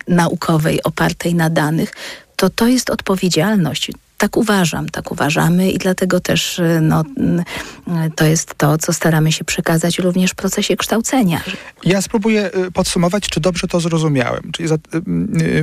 [0.07, 1.91] naukowej opartej na danych,
[2.35, 8.25] to to jest odpowiedzialność tak uważam, tak uważamy i dlatego też y, no, y, to
[8.25, 11.41] jest to, co staramy się przekazać również w procesie kształcenia.
[11.83, 14.51] Ja spróbuję y, podsumować, czy dobrze to zrozumiałem.
[14.51, 14.75] Czyli za,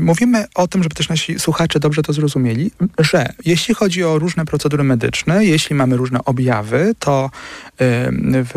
[0.01, 4.45] mówimy o tym, żeby też nasi słuchacze dobrze to zrozumieli, że jeśli chodzi o różne
[4.45, 7.31] procedury medyczne, jeśli mamy różne objawy, to
[7.79, 8.53] w,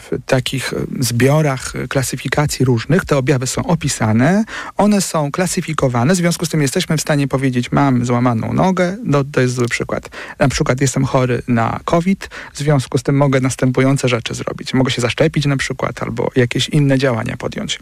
[0.00, 4.44] w takich zbiorach klasyfikacji różnych te objawy są opisane,
[4.76, 9.19] one są klasyfikowane, w związku z tym jesteśmy w stanie powiedzieć, mam złamaną nogę, do
[9.24, 10.10] to, jest zły przykład.
[10.38, 14.74] Na przykład jestem chory na COVID, w związku z tym mogę następujące rzeczy zrobić.
[14.74, 17.78] Mogę się zaszczepić na przykład, albo jakieś inne działania podjąć.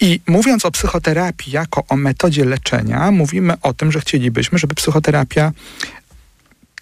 [0.00, 5.52] I mówiąc o psychoterapii jako o metodzie leczenia, mówimy o tym, że chcielibyśmy, żeby psychoterapia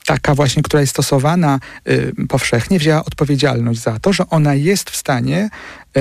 [0.06, 4.96] taka właśnie, która jest stosowana y, powszechnie, wzięła odpowiedzialność za to, że ona jest w
[4.96, 5.50] stanie
[5.96, 6.00] y,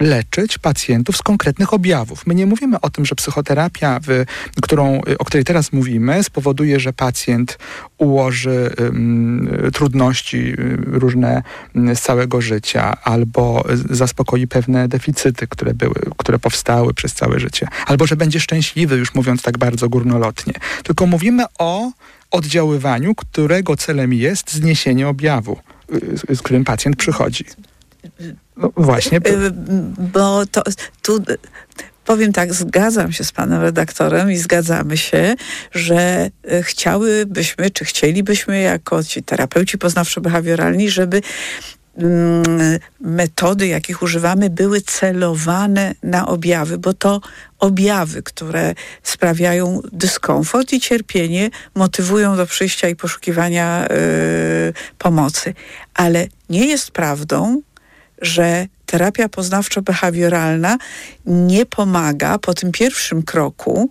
[0.00, 2.26] leczyć pacjentów z konkretnych objawów.
[2.26, 4.24] My nie mówimy o tym, że psychoterapia, w,
[4.62, 7.58] którą, o której teraz mówimy, spowoduje, że pacjent
[7.98, 10.54] ułoży um, trudności
[10.86, 11.42] różne
[11.94, 18.06] z całego życia albo zaspokoi pewne deficyty, które były, które powstały przez całe życie, albo
[18.06, 20.52] że będzie szczęśliwy, już mówiąc tak bardzo górnolotnie.
[20.82, 21.92] Tylko mówimy o
[22.30, 25.58] oddziaływaniu, którego celem jest zniesienie objawu,
[26.34, 27.44] z którym pacjent przychodzi.
[28.56, 29.18] No właśnie.
[29.18, 29.50] Y,
[29.98, 30.62] bo to
[31.02, 31.22] tu
[32.08, 35.34] powiem tak, zgadzam się z panem redaktorem i zgadzamy się,
[35.72, 41.22] że y, chciałybyśmy, czy chcielibyśmy jako ci terapeuci poznawczo-behawioralni, żeby
[41.98, 47.20] mm, metody, jakich używamy, były celowane na objawy, bo to
[47.58, 55.54] objawy, które sprawiają dyskomfort i cierpienie, motywują do przyjścia i poszukiwania y, pomocy.
[55.94, 57.62] Ale nie jest prawdą,
[58.22, 60.76] że terapia poznawczo-behawioralna
[61.26, 63.90] nie pomaga po tym pierwszym kroku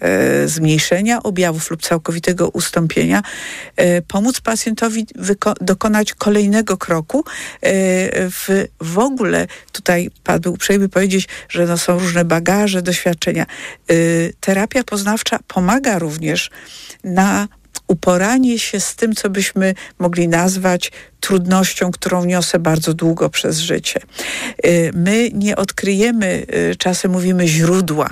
[0.00, 3.22] e, zmniejszenia objawów lub całkowitego ustąpienia,
[3.76, 5.06] e, pomóc pacjentowi
[5.60, 7.18] dokonać kolejnego kroku.
[7.18, 7.72] E,
[8.30, 13.46] w, w ogóle tutaj padł uprzejmy powiedzieć, że no są różne bagaże, doświadczenia.
[13.90, 13.94] E,
[14.40, 16.50] terapia poznawcza pomaga również
[17.04, 17.48] na
[17.86, 24.00] uporanie się z tym, co byśmy mogli nazwać trudnością, którą niosę bardzo długo przez życie.
[24.66, 28.10] Y, my nie odkryjemy, y, czasem mówimy źródła,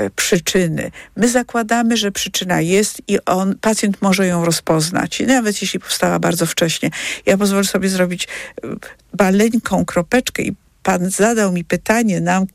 [0.00, 0.90] y, przyczyny.
[1.16, 6.46] My zakładamy, że przyczyna jest i on, pacjent może ją rozpoznać, nawet jeśli powstała bardzo
[6.46, 6.90] wcześnie.
[7.26, 8.28] Ja pozwolę sobie zrobić
[9.18, 12.46] maleńką kropeczkę i pan zadał mi pytanie nam,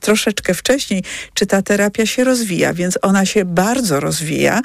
[0.00, 1.04] troszeczkę wcześniej,
[1.34, 4.60] czy ta terapia się rozwija, więc ona się bardzo rozwija.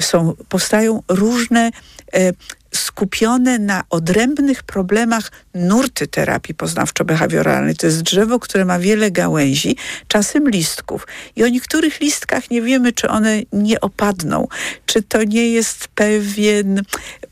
[0.00, 1.70] Są, powstają różne
[2.14, 2.32] e,
[2.74, 7.76] skupione na odrębnych problemach nurty terapii poznawczo-behawioralnej.
[7.76, 9.76] To jest drzewo, które ma wiele gałęzi,
[10.08, 11.06] czasem listków.
[11.36, 14.48] I o niektórych listkach nie wiemy, czy one nie opadną,
[14.86, 16.82] czy to nie jest pewien,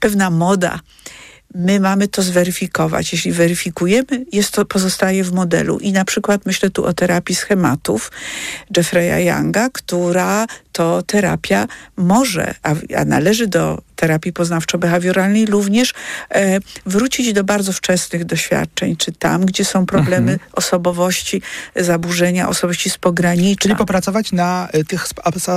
[0.01, 0.81] pewna moda
[1.55, 3.13] my mamy to zweryfikować.
[3.13, 5.79] Jeśli weryfikujemy, jest to pozostaje w modelu.
[5.79, 8.13] I na przykład myślę tu o terapii schematów
[8.77, 15.95] Jeffreya Younga, która to terapia może, a, a należy do terapii poznawczo-behawioralnej również
[16.31, 20.51] e, wrócić do bardzo wczesnych doświadczeń, czy tam, gdzie są problemy mhm.
[20.53, 21.43] osobowości,
[21.77, 23.63] zaburzenia osobowości z pogranicza.
[23.63, 25.07] Czyli popracować na y, tych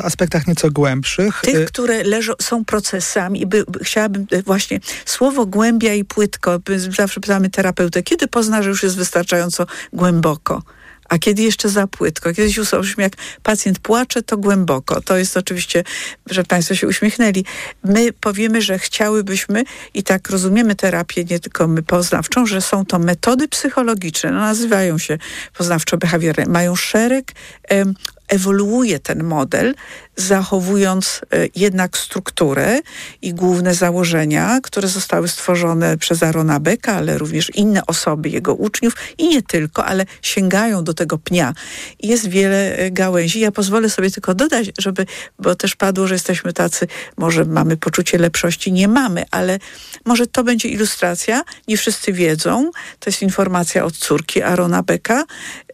[0.03, 1.41] aspektach nieco głębszych.
[1.41, 3.45] Tych, y które leżą, są procesami.
[3.45, 6.59] By, by, chciałabym y, właśnie słowo głębia i płytko.
[6.97, 10.61] Zawsze pytamy terapeutę, kiedy pozna, że już jest wystarczająco głęboko?
[11.09, 12.33] A kiedy jeszcze za płytko?
[12.33, 15.01] Kiedyś usłyszeliśmy, jak pacjent płacze, to głęboko.
[15.01, 15.83] To jest oczywiście,
[16.29, 17.45] że Państwo się uśmiechnęli.
[17.83, 22.99] My powiemy, że chciałybyśmy i tak rozumiemy terapię nie tylko my poznawczą, że są to
[22.99, 25.17] metody psychologiczne, no, nazywają się
[25.59, 26.49] poznawczo-behawioralne.
[26.49, 27.31] Mają szereg
[27.63, 27.93] em,
[28.27, 29.75] ewoluuje ten model,
[30.17, 32.79] zachowując e, jednak strukturę
[33.21, 38.93] i główne założenia, które zostały stworzone przez Arona Becka, ale również inne osoby, jego uczniów
[39.17, 41.53] i nie tylko, ale sięgają do tego pnia.
[41.99, 43.39] Jest wiele e, gałęzi.
[43.39, 45.05] Ja pozwolę sobie tylko dodać, żeby,
[45.39, 49.59] bo też padło, że jesteśmy tacy, może mamy poczucie lepszości, nie mamy, ale
[50.05, 55.23] może to będzie ilustracja, nie wszyscy wiedzą, to jest informacja od córki Arona Becka,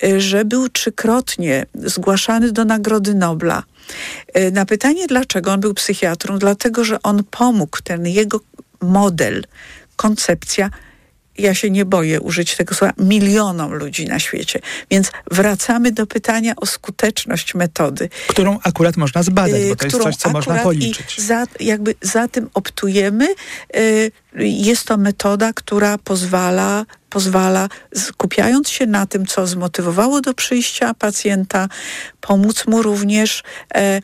[0.04, 3.64] e, że był trzykrotnie zgłaszany do Nagrody Nobla
[4.52, 8.40] na pytanie, dlaczego on był psychiatrą, dlatego, że on pomógł, ten jego
[8.82, 9.44] model,
[9.96, 10.70] koncepcja
[11.38, 14.60] ja się nie boję użyć tego słowa, milionom ludzi na świecie.
[14.92, 18.10] Więc wracamy do pytania o skuteczność metody.
[18.28, 21.18] Którą akurat można zbadać, bo to jest coś, co można policzyć.
[21.18, 23.28] I za, jakby za tym optujemy.
[23.76, 30.94] Y, jest to metoda, która pozwala, pozwala, skupiając się na tym, co zmotywowało do przyjścia
[30.94, 31.70] pacjenta,
[32.22, 33.44] pomóc mu również
[33.76, 34.02] e,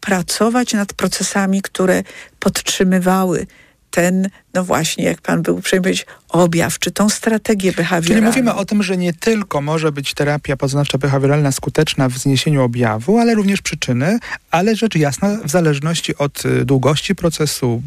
[0.00, 2.02] pracować nad procesami, które
[2.38, 3.46] podtrzymywały
[3.90, 8.14] ten, no właśnie, jak pan był uprzejmy powiedzieć, objaw, czy tą strategię behawioralną.
[8.14, 12.62] Czyli mówimy o tym, że nie tylko może być terapia poznawcza behawioralna skuteczna w zniesieniu
[12.62, 14.18] objawu, ale również przyczyny,
[14.50, 17.82] ale rzecz jasna w zależności od y, długości procesu,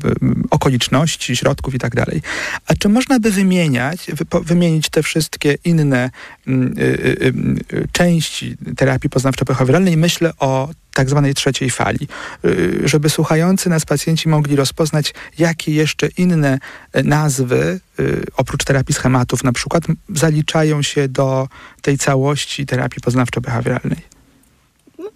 [0.49, 1.89] okoliczności, środków i tak.
[2.67, 4.07] A czy można by wymieniać,
[4.43, 6.09] wymienić te wszystkie inne
[6.47, 9.97] y, y, części terapii poznawczo-behawioralnej?
[9.97, 12.07] Myślę o tak zwanej trzeciej fali,
[12.83, 16.59] żeby słuchający nas pacjenci mogli rozpoznać, jakie jeszcze inne
[17.03, 17.79] nazwy Y,
[18.37, 21.47] oprócz terapii schematów na przykład, zaliczają się do
[21.81, 24.09] tej całości terapii poznawczo-behawioralnej?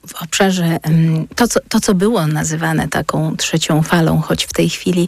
[0.07, 0.77] w obszarze
[1.35, 5.07] to co, to, co było nazywane taką trzecią falą, choć w tej chwili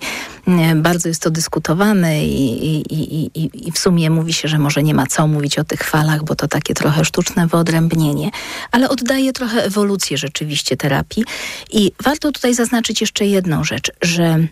[0.76, 4.94] bardzo jest to dyskutowane i, i, i, i w sumie mówi się, że może nie
[4.94, 8.30] ma co mówić o tych falach, bo to takie trochę sztuczne wyodrębnienie,
[8.72, 11.24] ale oddaje trochę ewolucję rzeczywiście terapii.
[11.72, 14.48] I warto tutaj zaznaczyć jeszcze jedną rzecz, że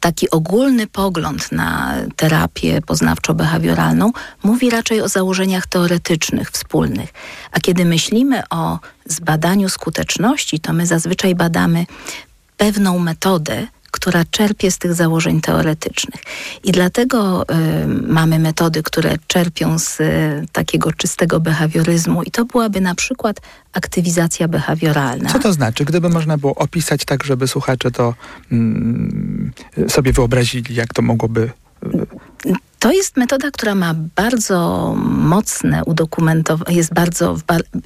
[0.00, 4.10] taki ogólny pogląd na terapię poznawczo-behawioralną
[4.42, 7.10] mówi raczej o założeniach teoretycznych, wspólnych.
[7.52, 11.86] A kiedy myślimy o zbadaniu skuteczności, to my zazwyczaj badamy
[12.56, 16.20] pewną metodę, która czerpie z tych założeń teoretycznych.
[16.64, 22.80] I dlatego y, mamy metody, które czerpią z y, takiego czystego behawioryzmu i to byłaby
[22.80, 23.40] na przykład
[23.72, 25.30] aktywizacja behawioralna.
[25.30, 25.84] Co to znaczy?
[25.84, 28.14] Gdyby można było opisać tak, żeby słuchacze to
[28.52, 29.52] mm,
[29.88, 31.50] sobie wyobrazili, jak to mogłoby
[32.78, 37.36] to jest metoda, która ma bardzo mocne udokumentowanie, jest, bardzo,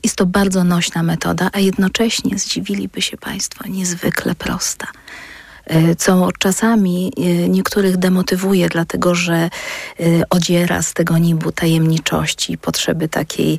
[0.05, 4.87] jest to bardzo nośna metoda, a jednocześnie zdziwiliby się Państwo, niezwykle prosta.
[5.69, 9.51] E, co czasami e, niektórych demotywuje, dlatego że e,
[10.31, 13.59] odziera z tego nibu tajemniczości, potrzeby takiej,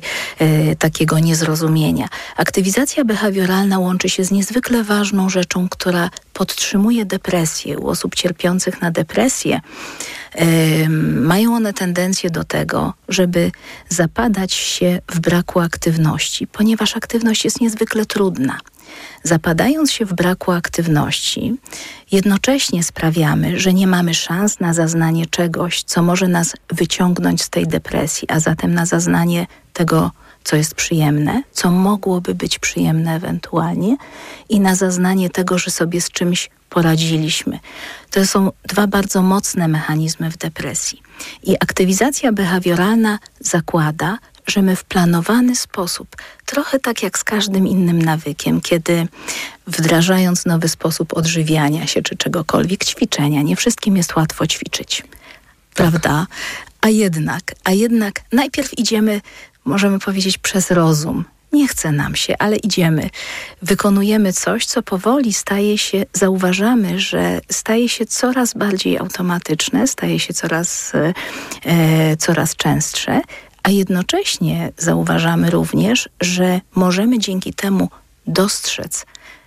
[0.78, 2.08] takiego niezrozumienia.
[2.36, 8.90] Aktywizacja behawioralna łączy się z niezwykle ważną rzeczą, która podtrzymuje depresję u osób cierpiących na
[8.90, 9.60] depresję.
[11.16, 13.52] Mają one tendencję do tego, żeby
[13.88, 18.58] zapadać się w braku aktywności, ponieważ aktywność jest niezwykle trudna.
[19.22, 21.54] Zapadając się w braku aktywności,
[22.12, 27.66] jednocześnie sprawiamy, że nie mamy szans na zaznanie czegoś, co może nas wyciągnąć z tej
[27.66, 30.10] depresji, a zatem na zaznanie tego,
[30.44, 33.96] co jest przyjemne, co mogłoby być przyjemne ewentualnie,
[34.48, 37.58] i na zaznanie tego, że sobie z czymś poradziliśmy.
[38.10, 41.02] To są dwa bardzo mocne mechanizmy w depresji.
[41.42, 48.02] I aktywizacja behawioralna zakłada, że my w planowany sposób, trochę tak jak z każdym innym
[48.02, 49.08] nawykiem, kiedy
[49.66, 55.02] wdrażając nowy sposób odżywiania się czy czegokolwiek, ćwiczenia, nie wszystkim jest łatwo ćwiczyć.
[55.74, 56.26] Prawda?
[56.80, 59.20] A jednak, a jednak najpierw idziemy,
[59.64, 61.24] możemy powiedzieć, przez rozum.
[61.52, 63.10] Nie chce nam się, ale idziemy.
[63.62, 70.34] Wykonujemy coś, co powoli staje się, zauważamy, że staje się coraz bardziej automatyczne, staje się
[70.34, 70.92] coraz,
[71.64, 73.20] e, coraz częstsze,
[73.62, 77.88] a jednocześnie zauważamy również, że możemy dzięki temu
[78.26, 79.06] dostrzec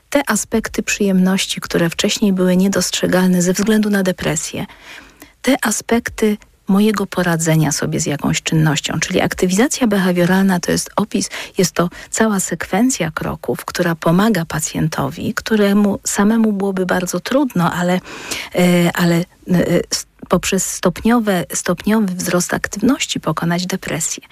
[0.09, 4.65] te aspekty przyjemności, które wcześniej były niedostrzegalne ze względu na depresję,
[5.41, 8.99] te aspekty mojego poradzenia sobie z jakąś czynnością.
[8.99, 15.99] Czyli aktywizacja behawioralna to jest opis, jest to cała sekwencja kroków, która pomaga pacjentowi, któremu
[16.03, 17.99] samemu byłoby bardzo trudno, ale,
[18.55, 19.25] e, ale e,
[20.29, 24.23] poprzez stopniowe, stopniowy wzrost aktywności pokonać depresję.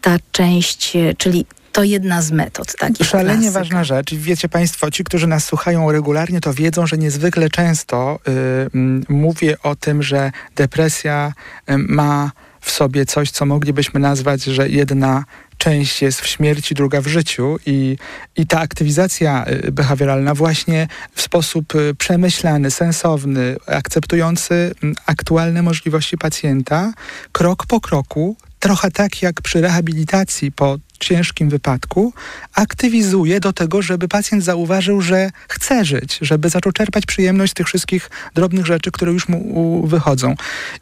[0.00, 2.76] Ta część, e, czyli to jedna z metod.
[2.78, 3.58] Takich Szalenie klasyka.
[3.58, 4.14] ważna rzecz.
[4.14, 9.76] Wiecie Państwo, ci, którzy nas słuchają regularnie, to wiedzą, że niezwykle często y, mówię o
[9.76, 11.32] tym, że depresja
[11.70, 15.24] y, ma w sobie coś, co moglibyśmy nazwać, że jedna
[15.60, 17.96] część jest w śmierci, druga w życiu i,
[18.36, 26.18] i ta aktywizacja y, behawioralna właśnie w sposób y, przemyślany, sensowny, akceptujący mm, aktualne możliwości
[26.18, 26.92] pacjenta,
[27.32, 32.12] krok po kroku, trochę tak jak przy rehabilitacji po ciężkim wypadku
[32.54, 37.66] aktywizuje do tego, żeby pacjent zauważył, że chce żyć, żeby zaczął czerpać przyjemność z tych
[37.66, 40.34] wszystkich drobnych rzeczy, które już mu wychodzą.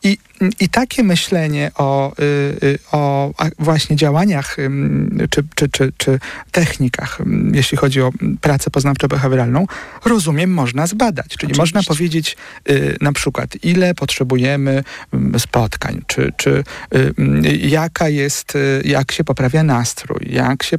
[0.03, 0.19] I,
[0.61, 2.23] i takie myślenie o, y,
[2.67, 4.57] y, o właśnie działaniach
[5.31, 6.19] czy, czy, czy, czy
[6.53, 7.19] technikach,
[7.53, 8.11] jeśli chodzi o
[8.41, 9.67] pracę poznawczo-behawioralną,
[10.05, 11.27] rozumiem, można zbadać.
[11.27, 11.63] Czyli Oczywiście.
[11.63, 12.37] można powiedzieć
[12.71, 14.85] y, na przykład, ile potrzebujemy
[15.39, 16.65] spotkań, czy, czy
[17.61, 20.77] jaka jest, jak się poprawia nastrój, nastrój, jak się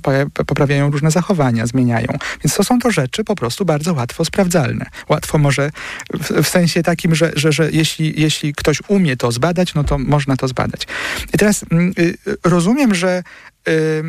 [0.47, 2.07] poprawiają różne zachowania, zmieniają.
[2.43, 4.85] Więc to są to rzeczy po prostu bardzo łatwo sprawdzalne.
[5.09, 5.71] Łatwo może
[6.13, 9.97] w, w sensie takim, że, że, że jeśli, jeśli ktoś umie to zbadać, no to
[9.97, 10.87] można to zbadać.
[11.33, 13.23] I teraz mm, y, rozumiem, że
[13.67, 14.03] y, y,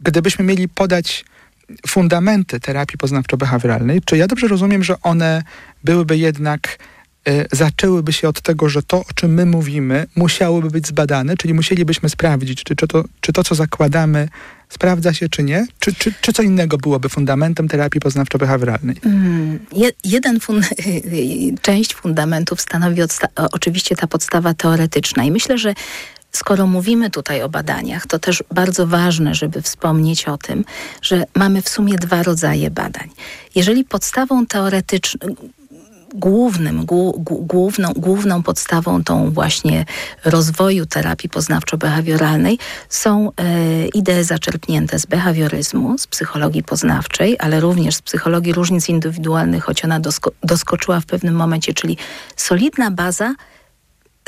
[0.00, 1.24] gdybyśmy mieli podać
[1.86, 5.42] fundamenty terapii poznawczo-behawioralnej, czy ja dobrze rozumiem, że one
[5.84, 6.78] byłyby jednak
[7.52, 12.08] zaczęłyby się od tego, że to, o czym my mówimy, musiałoby być zbadane, czyli musielibyśmy
[12.08, 14.28] sprawdzić, czy, czy, to, czy to, co zakładamy,
[14.68, 15.66] sprawdza się, czy nie?
[15.78, 19.06] Czy, czy, czy co innego byłoby fundamentem terapii poznawczo-behawioralnej?
[19.06, 19.58] Mm,
[20.04, 20.68] jeden fund
[21.62, 23.02] część fundamentów stanowi
[23.52, 25.74] oczywiście ta podstawa teoretyczna i myślę, że
[26.36, 30.64] Skoro mówimy tutaj o badaniach, to też bardzo ważne, żeby wspomnieć o tym,
[31.02, 33.10] że mamy w sumie dwa rodzaje badań.
[33.54, 35.34] Jeżeli podstawą teoretyczną,
[36.16, 36.84] głównym,
[37.24, 39.84] główną, główną podstawą tą właśnie
[40.24, 42.58] rozwoju terapii poznawczo-behawioralnej
[42.88, 49.64] są e, idee zaczerpnięte z behawioryzmu, z psychologii poznawczej, ale również z psychologii różnic indywidualnych,
[49.64, 51.96] choć ona dosko doskoczyła w pewnym momencie, czyli
[52.36, 53.34] solidna baza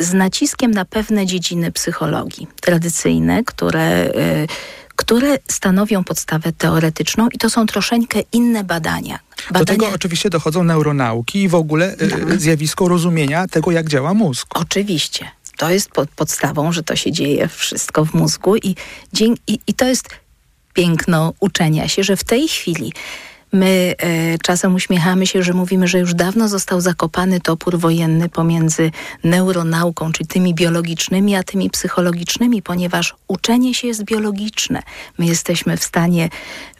[0.01, 4.47] z naciskiem na pewne dziedziny psychologii tradycyjne, które e,
[4.99, 9.19] które stanowią podstawę teoretyczną i to są troszeczkę inne badania.
[9.51, 9.65] badania...
[9.65, 12.37] Do tego oczywiście dochodzą neuronauki i w ogóle no.
[12.37, 14.49] zjawisko rozumienia tego, jak działa mózg.
[14.55, 15.31] Oczywiście.
[15.57, 18.75] To jest pod podstawą, że to się dzieje wszystko w mózgu i,
[19.47, 20.09] i, i to jest
[20.75, 22.93] piękno uczenia się, że w tej chwili
[23.53, 28.91] My e, czasem uśmiechamy się, że mówimy, że już dawno został zakopany topór wojenny pomiędzy
[29.25, 34.83] neuronauką, czyli tymi biologicznymi, a tymi psychologicznymi, ponieważ uczenie się jest biologiczne.
[35.19, 36.29] My jesteśmy w stanie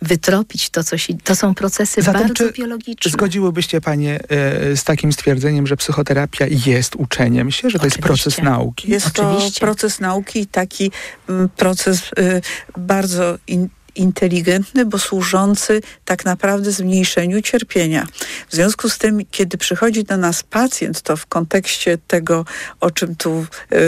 [0.03, 1.15] wytropić to, co się...
[1.25, 3.11] To są procesy Zatem, bardzo biologiczne.
[3.11, 7.99] Zgodziłybyście panie e, z takim stwierdzeniem, że psychoterapia jest uczeniem się, że to Oczywiście.
[7.99, 8.91] jest proces nauki?
[8.91, 9.61] Jest Oczywiście.
[9.61, 10.91] to proces nauki, taki
[11.29, 12.43] mm, proces y,
[12.77, 13.69] bardzo in,
[13.99, 18.07] inteligentny, bo służący tak naprawdę zmniejszeniu cierpienia.
[18.49, 22.45] W związku z tym, kiedy przychodzi do nas pacjent, to w kontekście tego,
[22.81, 23.79] o czym tu yy,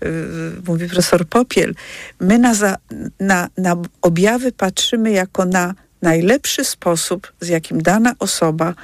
[0.00, 1.74] yy, mówi profesor Popiel,
[2.20, 2.76] my na, za,
[3.20, 8.74] na, na objawy patrzymy jako na najlepszy sposób, z jakim dana osoba,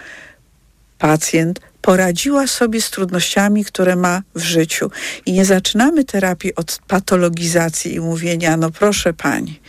[0.99, 4.91] pacjent poradziła sobie z trudnościami, które ma w życiu.
[5.27, 9.61] I nie zaczynamy terapii od patologizacji i mówienia, no proszę pani,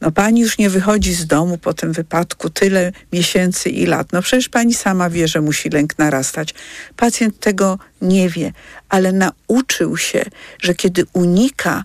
[0.00, 4.12] no pani już nie wychodzi z domu po tym wypadku tyle miesięcy i lat.
[4.12, 6.54] No przecież pani sama wie, że musi lęk narastać.
[6.96, 8.52] Pacjent tego nie wie,
[8.88, 10.24] ale nauczył się,
[10.62, 11.84] że kiedy unika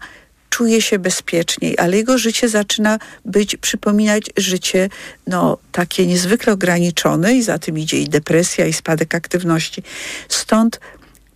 [0.56, 4.90] czuje się bezpieczniej, ale jego życie zaczyna być, przypominać życie
[5.28, 9.84] no, takie niezwykle ograniczone i za tym idzie i depresja, i spadek aktywności.
[10.30, 10.80] Stąd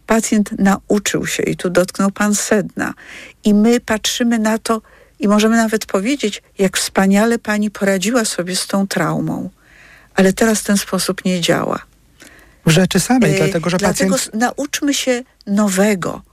[0.08, 2.94] pacjent nauczył się i tu dotknął pan sedna.
[3.44, 4.82] I my patrzymy na to
[5.20, 9.50] i możemy nawet powiedzieć, jak wspaniale pani poradziła sobie z tą traumą.
[10.16, 11.80] Ale teraz ten sposób nie działa.
[12.66, 14.36] W rzeczy samej, yy, dlatego że dlatego pacjent...
[14.36, 16.29] nauczmy się nowego.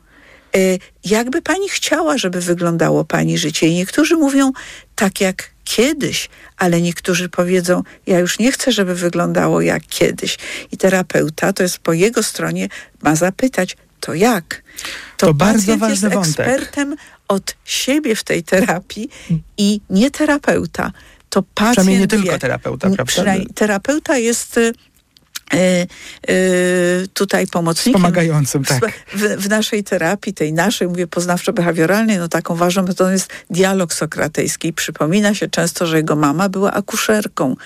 [0.56, 3.66] Y, jakby pani chciała, żeby wyglądało pani życie.
[3.66, 4.52] I niektórzy mówią
[4.94, 10.38] tak jak kiedyś, ale niektórzy powiedzą, ja już nie chcę, żeby wyglądało jak kiedyś.
[10.72, 12.68] I terapeuta, to jest po jego stronie,
[13.02, 14.62] ma zapytać, to jak?
[15.16, 16.46] To, to bardzo ważny jest wątek.
[16.46, 16.96] ekspertem
[17.28, 19.08] od siebie w tej terapii
[19.58, 20.92] i nie terapeuta.
[21.30, 23.34] To pacjent Przynajmniej nie tylko terapeuta, prawda?
[23.54, 24.72] Terapeuta jest y,
[27.14, 28.02] tutaj pomocnikiem.
[28.02, 28.92] Pomagającym, tak.
[29.14, 34.72] W, w, naszej terapii, tej naszej, mówię poznawczo-behawioralnej, no taką ważną metodą jest dialog sokratejski.
[34.72, 37.56] Przypomina się często, że jego mama była akuszerką.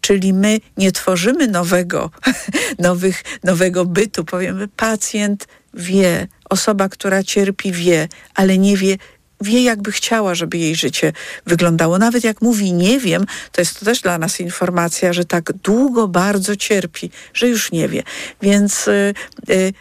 [0.00, 2.10] Czyli my nie tworzymy nowego,
[2.78, 4.24] nowych, nowego bytu.
[4.24, 8.96] Powiemy, pacjent wie, osoba, która cierpi wie, ale nie wie,
[9.40, 11.12] wie, jakby chciała, żeby jej życie
[11.46, 11.98] wyglądało.
[11.98, 16.08] Nawet jak mówi nie wiem, to jest to też dla nas informacja, że tak długo
[16.08, 18.02] bardzo cierpi, że już nie wie.
[18.42, 19.14] Więc y,
[19.50, 19.72] y,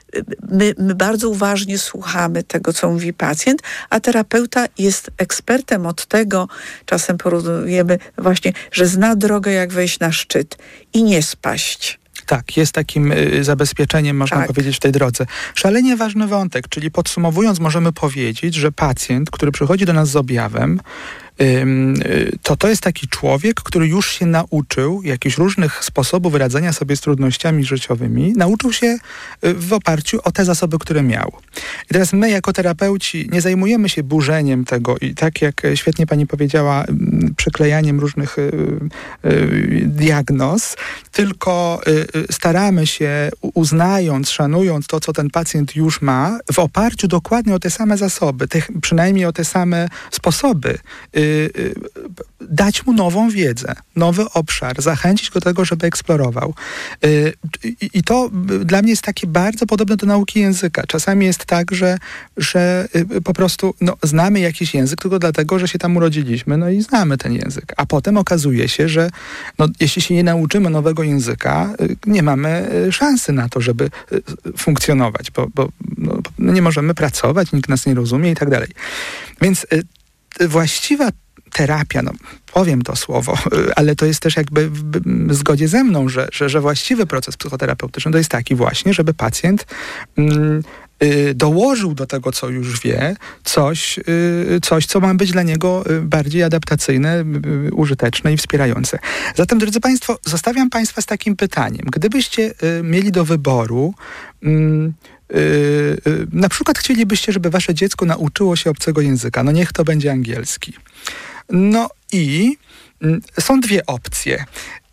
[0.52, 6.48] my, my bardzo uważnie słuchamy tego, co mówi pacjent, a terapeuta jest ekspertem od tego,
[6.86, 10.58] czasem porównujemy właśnie, że zna drogę, jak wejść na szczyt
[10.94, 12.05] i nie spaść.
[12.26, 14.48] Tak, jest takim y, zabezpieczeniem, można tak.
[14.48, 15.26] powiedzieć, w tej drodze.
[15.56, 20.80] Szalenie ważny wątek, czyli podsumowując, możemy powiedzieć, że pacjent, który przychodzi do nas z objawem,
[22.42, 27.02] to to jest taki człowiek, który już się nauczył jakichś różnych sposobów radzenia sobie z
[27.02, 28.98] trudnościami życiowymi, nauczył się
[29.46, 31.32] y, w oparciu o te zasoby, które miał.
[31.90, 36.28] I teraz my jako terapeuci nie zajmujemy się burzeniem tego i tak jak świetnie pani
[36.28, 36.86] powiedziała,
[37.38, 38.52] przyklejaniem różnych y,
[39.86, 40.78] diagnoz,
[41.12, 41.82] tylko
[42.32, 47.70] staramy się, uznając, szanując to, co ten pacjent już ma, w oparciu dokładnie o te
[47.70, 48.48] same zasoby,
[48.82, 51.25] przynajmniej o te same sposoby Y, y,
[52.42, 56.54] dać mu nową wiedzę, nowy obszar, zachęcić go do tego, żeby eksplorował.
[57.06, 57.34] Y,
[57.94, 58.30] I to
[58.66, 60.84] dla mnie jest takie bardzo podobne do nauki języka.
[60.88, 61.98] Czasami jest tak, że,
[62.38, 62.88] że
[63.24, 67.18] po prostu no, znamy jakiś język tylko dlatego, że się tam urodziliśmy, no i znamy
[67.18, 67.74] ten język.
[67.78, 69.10] A potem okazuje się, że
[69.60, 71.74] no, jeśli się nie nauczymy nowego języka,
[72.06, 73.90] nie mamy szansy na to, żeby
[74.58, 78.70] funkcjonować, bo, bo no, nie możemy pracować, nikt nas nie rozumie i tak dalej.
[79.42, 79.68] Więc
[80.42, 81.10] właściwa
[81.52, 82.12] terapia, no
[82.54, 83.38] powiem to słowo,
[83.76, 88.12] ale to jest też jakby w zgodzie ze mną, że, że, że właściwy proces psychoterapeutyczny
[88.12, 89.66] to jest taki właśnie, żeby pacjent
[90.18, 90.64] mm,
[91.04, 95.84] y, dołożył do tego, co już wie, coś, y, coś, co ma być dla niego
[95.92, 97.26] y, bardziej adaptacyjne,
[97.72, 99.00] użyteczne i wspierające.
[99.36, 101.86] Zatem, drodzy Państwo, zostawiam Państwa z takim pytaniem.
[101.92, 103.94] Gdybyście mieli do wyboru
[104.44, 104.94] mm,
[106.32, 109.44] na przykład chcielibyście, żeby wasze dziecko nauczyło się obcego języka.
[109.44, 110.74] No niech to będzie angielski.
[111.50, 112.58] No i
[113.02, 114.46] mm, są dwie opcje.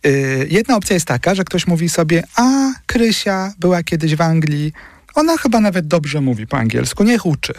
[0.05, 4.73] Yy, jedna opcja jest taka, że ktoś mówi sobie, a Krysia była kiedyś w Anglii,
[5.15, 7.55] ona chyba nawet dobrze mówi po angielsku, niech uczy.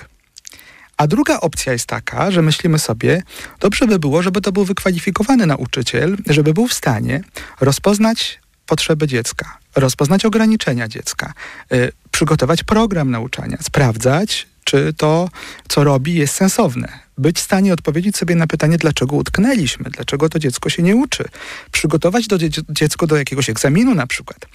[0.97, 3.23] A druga opcja jest taka, że myślimy sobie,
[3.59, 7.21] dobrze by było, żeby to był wykwalifikowany nauczyciel, żeby był w stanie
[7.61, 11.33] rozpoznać potrzeby dziecka, rozpoznać ograniczenia dziecka,
[11.73, 15.29] y, przygotować program nauczania, sprawdzać, czy to,
[15.67, 17.03] co robi, jest sensowne.
[17.17, 21.23] Być w stanie odpowiedzieć sobie na pytanie, dlaczego utknęliśmy, dlaczego to dziecko się nie uczy.
[21.71, 22.37] Przygotować to
[22.69, 24.45] dziecko do jakiegoś egzaminu na przykład.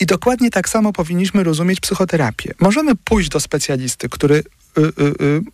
[0.00, 2.54] I dokładnie tak samo powinniśmy rozumieć psychoterapię.
[2.60, 4.42] Możemy pójść do specjalisty, który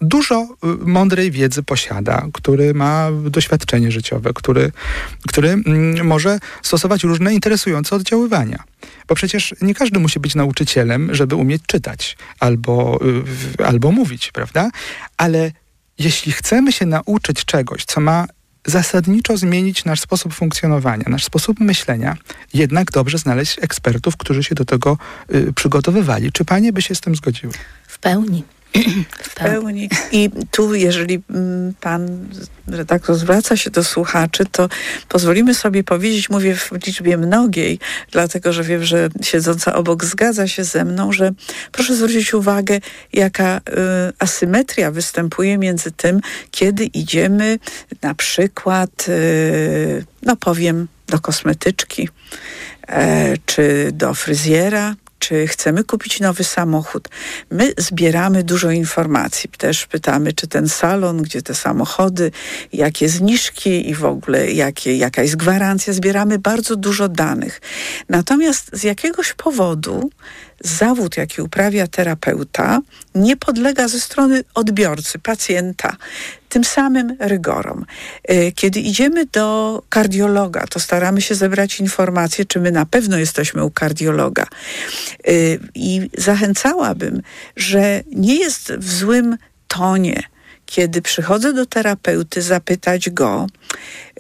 [0.01, 0.49] dużo
[0.85, 4.73] mądrej wiedzy posiada, który ma doświadczenie życiowe, który,
[5.29, 8.65] który mm, może stosować różne interesujące oddziaływania.
[9.09, 13.01] Bo przecież nie każdy musi być nauczycielem, żeby umieć czytać albo,
[13.65, 14.71] albo mówić, prawda?
[15.17, 15.53] Ale
[15.99, 18.27] jeśli chcemy się nauczyć czegoś, co ma
[18.67, 22.17] zasadniczo zmienić nasz sposób funkcjonowania, nasz sposób myślenia,
[22.55, 24.99] jednak dobrze znaleźć ekspertów, którzy się do tego
[25.35, 26.33] y, przygotowywali.
[26.33, 27.53] Czy panie by się z tym zgodziły?
[27.87, 28.45] W pełni.
[29.23, 29.89] W pełni.
[30.13, 32.29] I tu, jeżeli mm, pan
[32.67, 34.69] redaktor zwraca się do słuchaczy, to
[35.09, 37.79] pozwolimy sobie powiedzieć, mówię w liczbie mnogiej,
[38.11, 41.33] dlatego że wiem, że siedząca obok zgadza się ze mną, że
[41.73, 42.81] proszę zwrócić uwagę,
[43.13, 43.63] jaka y,
[44.19, 46.21] asymetria występuje między tym,
[46.51, 47.59] kiedy idziemy
[48.03, 52.09] na przykład, y, no powiem, do kosmetyczki,
[52.89, 54.95] e, czy do fryzjera,
[55.25, 57.09] czy chcemy kupić nowy samochód.
[57.51, 59.51] My zbieramy dużo informacji.
[59.59, 62.31] Też pytamy, czy ten salon, gdzie te samochody,
[62.73, 65.93] jakie zniżki i w ogóle jakie, jaka jest gwarancja.
[65.93, 67.61] Zbieramy bardzo dużo danych.
[68.09, 70.11] Natomiast z jakiegoś powodu
[70.61, 72.81] zawód, jaki uprawia terapeuta,
[73.15, 75.97] nie podlega ze strony odbiorcy, pacjenta,
[76.49, 77.85] tym samym rygorom.
[78.25, 83.65] E, kiedy idziemy do kardiologa, to staramy się zebrać informacje, czy my na pewno jesteśmy
[83.65, 84.43] u kardiologa.
[84.43, 85.31] E,
[85.75, 87.23] I zachęcałabym,
[87.57, 89.37] że nie jest w złym
[89.69, 90.23] tonie,
[90.67, 93.47] kiedy przychodzę do terapeuty, zapytać go,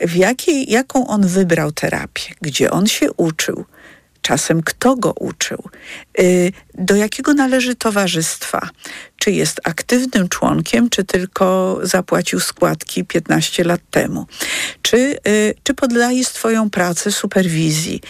[0.01, 3.64] w jakiej, jaką on wybrał terapię, gdzie on się uczył,
[4.25, 5.59] czasem kto go uczył,
[6.20, 8.68] y, do jakiego należy towarzystwa,
[9.16, 14.27] czy jest aktywnym członkiem, czy tylko zapłacił składki 15 lat temu,
[14.83, 18.01] czy, y, czy poddaje swoją pracę superwizji,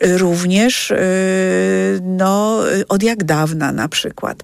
[0.00, 4.42] również y, no, od jak dawna na przykład.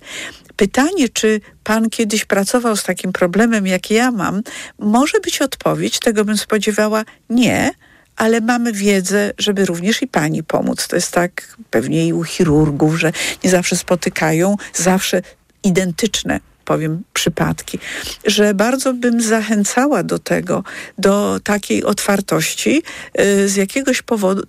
[0.56, 4.42] Pytanie, czy pan kiedyś pracował z takim problemem, jak ja mam,
[4.78, 7.70] może być odpowiedź, tego bym spodziewała nie,
[8.16, 10.88] ale mamy wiedzę, żeby również i pani pomóc.
[10.88, 13.12] To jest tak pewnie i u chirurgów, że
[13.44, 15.22] nie zawsze spotykają zawsze
[15.62, 17.78] identyczne powiem, przypadki,
[18.24, 20.64] że bardzo bym zachęcała do tego,
[20.98, 22.82] do takiej otwartości
[23.20, 24.42] y, z jakiegoś powodu.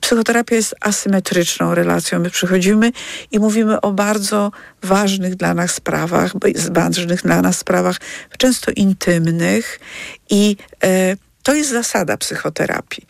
[0.00, 2.18] Psychoterapia jest asymetryczną relacją.
[2.18, 2.92] My przychodzimy
[3.30, 4.50] i mówimy o bardzo
[4.82, 6.32] ważnych dla nas sprawach,
[6.70, 7.96] ważnych dla nas sprawach,
[8.38, 9.80] często intymnych
[10.30, 13.06] i e, to jest zasada psychoterapii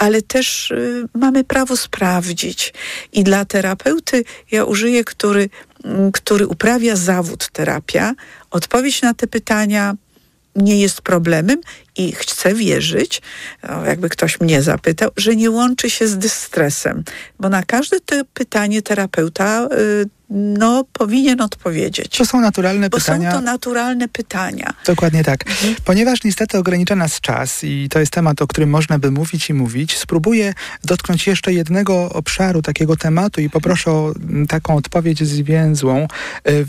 [0.00, 2.72] ale też y, mamy prawo sprawdzić.
[3.12, 5.48] I dla terapeuty, ja użyję, który,
[5.84, 8.14] mm, który uprawia zawód terapia,
[8.50, 9.94] odpowiedź na te pytania
[10.56, 11.60] nie jest problemem
[12.00, 13.22] i chcę wierzyć,
[13.86, 17.04] jakby ktoś mnie zapytał, że nie łączy się z dystresem,
[17.40, 22.16] bo na każde to pytanie terapeuta y, no, powinien odpowiedzieć.
[22.18, 23.32] To są naturalne Bo pytania.
[23.32, 24.74] są to naturalne pytania.
[24.86, 25.46] Dokładnie tak.
[25.48, 25.74] Mhm.
[25.84, 29.54] Ponieważ niestety ogranicza nas czas i to jest temat, o którym można by mówić i
[29.54, 34.14] mówić, spróbuję dotknąć jeszcze jednego obszaru takiego tematu i poproszę o
[34.48, 36.08] taką odpowiedź zwięzłą.
[36.48, 36.66] Y,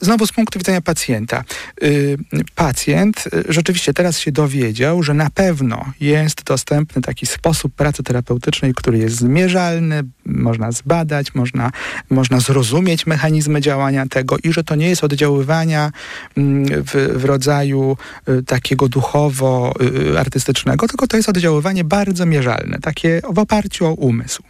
[0.00, 1.44] znowu z punktu widzenia pacjenta.
[1.82, 2.16] Y,
[2.54, 8.98] pacjent rzeczywiście teraz się dowiedział, że na pewno jest dostępny taki sposób pracy terapeutycznej, który
[8.98, 11.70] jest zmierzalny, można zbadać, można,
[12.10, 15.92] można zrozumieć mechanizmy działania tego i że to nie jest oddziaływania
[16.36, 17.96] mm, w, w rodzaju
[18.28, 24.42] y, takiego duchowo-artystycznego, tylko to jest oddziaływanie bardzo mierzalne, takie w oparciu o umysł.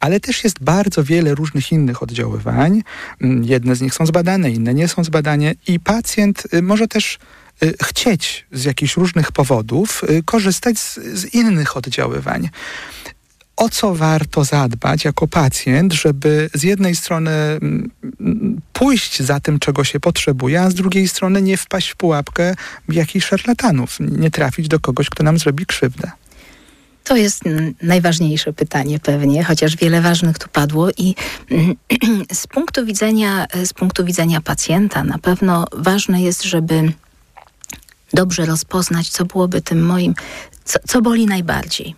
[0.00, 2.82] Ale też jest bardzo wiele różnych innych oddziaływań.
[3.20, 7.18] Mm, jedne z nich są zbadane, inne nie są zbadane i pacjent y, może też
[7.62, 12.48] Y, chcieć z jakichś różnych powodów y, korzystać z, z innych oddziaływań
[13.56, 17.90] o co warto zadbać jako pacjent, żeby z jednej strony mm,
[18.72, 22.54] pójść za tym, czego się potrzebuje, a z drugiej strony nie wpaść w pułapkę
[22.88, 26.10] jakichś szarlatanów, nie trafić do kogoś, kto nam zrobi krzywdę.
[27.08, 27.42] To jest
[27.82, 31.14] najważniejsze pytanie pewnie, chociaż wiele ważnych tu padło i
[32.32, 36.92] z punktu widzenia, z punktu widzenia pacjenta na pewno ważne jest, żeby
[38.14, 40.14] dobrze rozpoznać, co byłoby tym moim,
[40.64, 41.94] co, co boli najbardziej.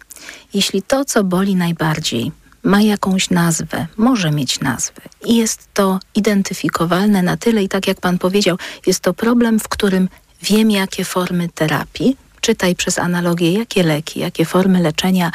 [0.55, 2.33] Jeśli to, co boli najbardziej,
[2.63, 8.01] ma jakąś nazwę, może mieć nazwę i jest to identyfikowalne na tyle i tak jak
[8.01, 10.09] pan powiedział, jest to problem, w którym
[10.43, 15.33] wiem, jakie formy terapii, czytaj przez analogię, jakie leki, jakie formy leczenia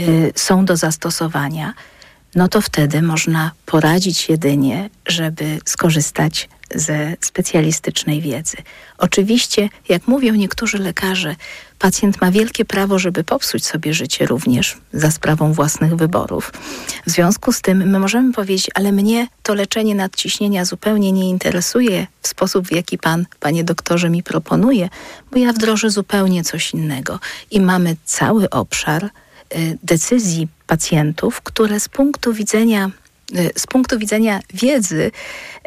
[0.00, 1.74] y, są do zastosowania,
[2.34, 8.56] no to wtedy można poradzić jedynie, żeby skorzystać ze specjalistycznej wiedzy.
[8.98, 11.36] Oczywiście, jak mówią niektórzy lekarze,
[11.78, 16.52] pacjent ma wielkie prawo, żeby popsuć sobie życie również za sprawą własnych wyborów.
[17.06, 22.06] W związku z tym my możemy powiedzieć, ale mnie to leczenie nadciśnienia zupełnie nie interesuje
[22.22, 24.88] w sposób, w jaki pan, panie doktorze, mi proponuje,
[25.32, 27.20] bo ja wdrożę zupełnie coś innego.
[27.50, 32.90] I mamy cały obszar y, decyzji pacjentów, które z punktu widzenia
[33.56, 35.10] z punktu widzenia wiedzy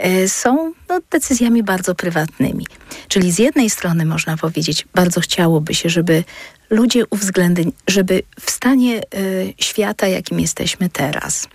[0.05, 2.66] y, są no, decyzjami bardzo prywatnymi.
[3.07, 6.24] Czyli z jednej strony można powiedzieć, bardzo chciałoby się, żeby
[6.70, 11.47] ludzie uwzględnili, żeby w stanie y, świata, jakim jesteśmy teraz,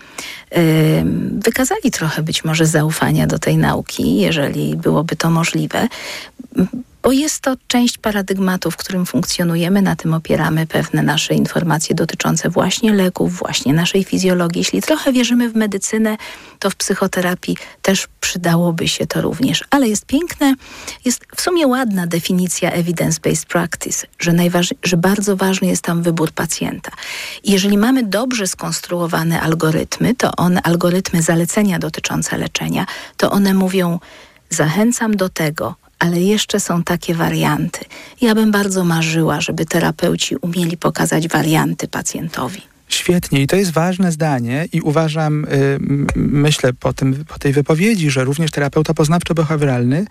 [1.32, 5.88] wykazali trochę być może zaufania do tej nauki, jeżeli byłoby to możliwe,
[7.06, 12.50] bo jest to część paradygmatu, w którym funkcjonujemy, na tym opieramy pewne nasze informacje dotyczące
[12.50, 14.60] właśnie leków, właśnie naszej fizjologii.
[14.60, 16.16] Jeśli trochę wierzymy w medycynę,
[16.58, 19.64] to w psychoterapii też przydałoby się to również.
[19.70, 20.54] Ale jest piękne,
[21.04, 24.32] jest w sumie ładna definicja evidence-based practice, że,
[24.84, 26.92] że bardzo ważny jest tam wybór pacjenta.
[27.44, 32.86] Jeżeli mamy dobrze skonstruowane algorytmy, to one, algorytmy zalecenia dotyczące leczenia,
[33.16, 33.98] to one mówią,
[34.50, 37.80] zachęcam do tego, ale jeszcze są takie warianty.
[38.20, 42.75] Ja bym bardzo marzyła, żeby terapeuci umieli pokazać warianty pacjentowi.
[42.88, 45.78] Świetnie i to jest ważne zdanie i uważam, y,
[46.16, 50.04] myślę po, tym, po tej wypowiedzi, że również terapeuta poznawczo-behawioralny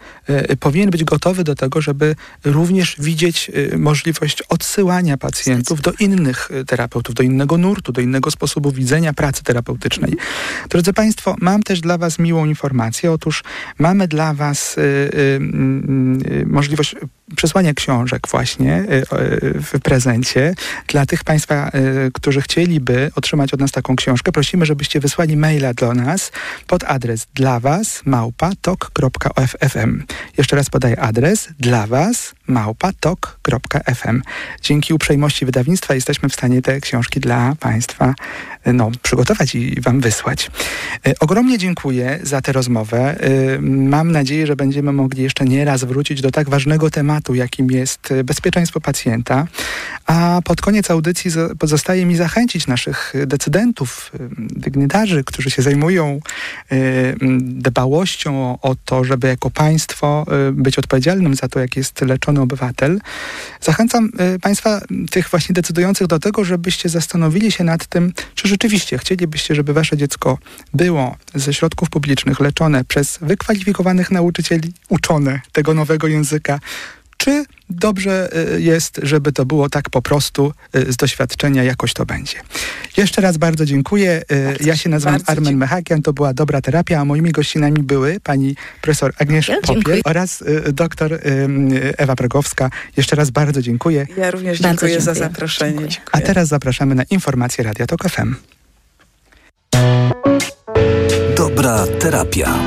[0.52, 2.16] y, powinien być gotowy do tego, żeby
[2.46, 8.72] również widzieć y, możliwość odsyłania pacjentów do innych terapeutów, do innego nurtu, do innego sposobu
[8.72, 10.14] widzenia pracy terapeutycznej.
[10.70, 13.12] Drodzy Państwo, mam też dla Was miłą informację.
[13.12, 13.44] Otóż
[13.78, 14.76] mamy dla Was
[16.46, 16.96] możliwość
[17.36, 18.84] przesłania książek właśnie
[19.72, 20.54] w prezencie
[20.88, 21.72] dla tych Państwa,
[22.14, 26.32] którzy chcieli chcieliby otrzymać od nas taką książkę, prosimy, żebyście wysłali maila do nas
[26.68, 30.04] pod adres dla was małpa tok.fm.
[30.38, 34.22] Jeszcze raz podaję adres dla was małpatok.fm.
[34.62, 38.16] Dzięki uprzejmości wydawnictwa jesteśmy w stanie te książki dla Państwa
[38.74, 40.52] no, przygotować i Wam wysłać.
[41.08, 43.16] E, ogromnie dziękuję za tę rozmowę.
[43.20, 47.72] E, mam nadzieję, że będziemy mogli jeszcze nie raz wrócić do tak ważnego tematu, jakim
[47.72, 49.48] jest bezpieczeństwo pacjenta.
[50.06, 56.20] A pod koniec audycji pozostaje mi zachęcić naszych decydentów, dygnitarzy, którzy się zajmują
[57.40, 63.00] dbałością o to, żeby jako państwo być odpowiedzialnym za to, jak jest leczony obywatel.
[63.62, 64.10] Zachęcam
[64.42, 64.82] Państwa,
[65.12, 69.98] tych właśnie decydujących do tego, żebyście zastanowili się nad tym, czy rzeczywiście chcielibyście, żeby wasze
[69.98, 70.38] dziecko
[70.74, 76.60] było ze środków publicznych leczone przez wykwalifikowanych nauczycieli, uczone tego nowego języka,
[77.26, 82.06] czy dobrze y, jest, żeby to było tak po prostu y, z doświadczenia, jakoś to
[82.06, 82.38] będzie.
[82.98, 84.22] Jeszcze raz bardzo dziękuję.
[84.32, 88.20] Y, bardzo, ja się nazywam Armen Mechakian, to była Dobra Terapia, a moimi gościnami były
[88.20, 91.20] pani profesor Agnieszka ja Popiel oraz doktor
[91.98, 92.70] Ewa Pregowska.
[92.98, 94.08] Jeszcze raz bardzo dziękuję.
[94.18, 95.02] Ja również dziękuję, dziękuję.
[95.02, 95.80] za zaproszenie.
[95.80, 96.02] Dziękuję.
[96.12, 98.36] A teraz zapraszamy na informacje Radio Tok FM.
[101.38, 102.60] Dobra Terapia.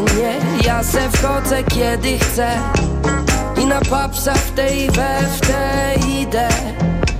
[0.00, 0.66] Dotyczy, nie.
[0.66, 2.48] Ja se wchodzę kiedy chcę
[3.62, 6.48] i na papsa w tej we w tej idę.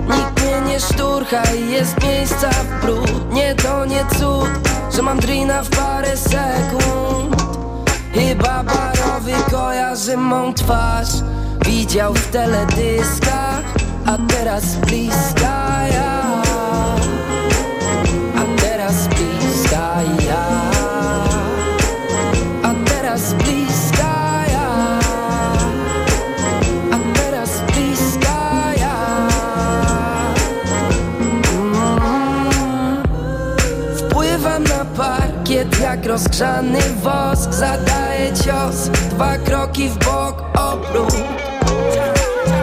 [0.09, 3.33] Nikt mnie nie szturcha i jest miejsca w brud.
[3.33, 4.51] Nie to nie cud,
[4.97, 7.43] że mam drina w parę sekund.
[8.14, 11.09] Chyba barowy kojarzy mą twarz
[11.66, 13.62] Widział w teledyskach,
[14.07, 15.64] a teraz bliska
[36.15, 37.53] rozgrzany wosk.
[37.53, 40.34] Zadaję cios, dwa kroki w bok,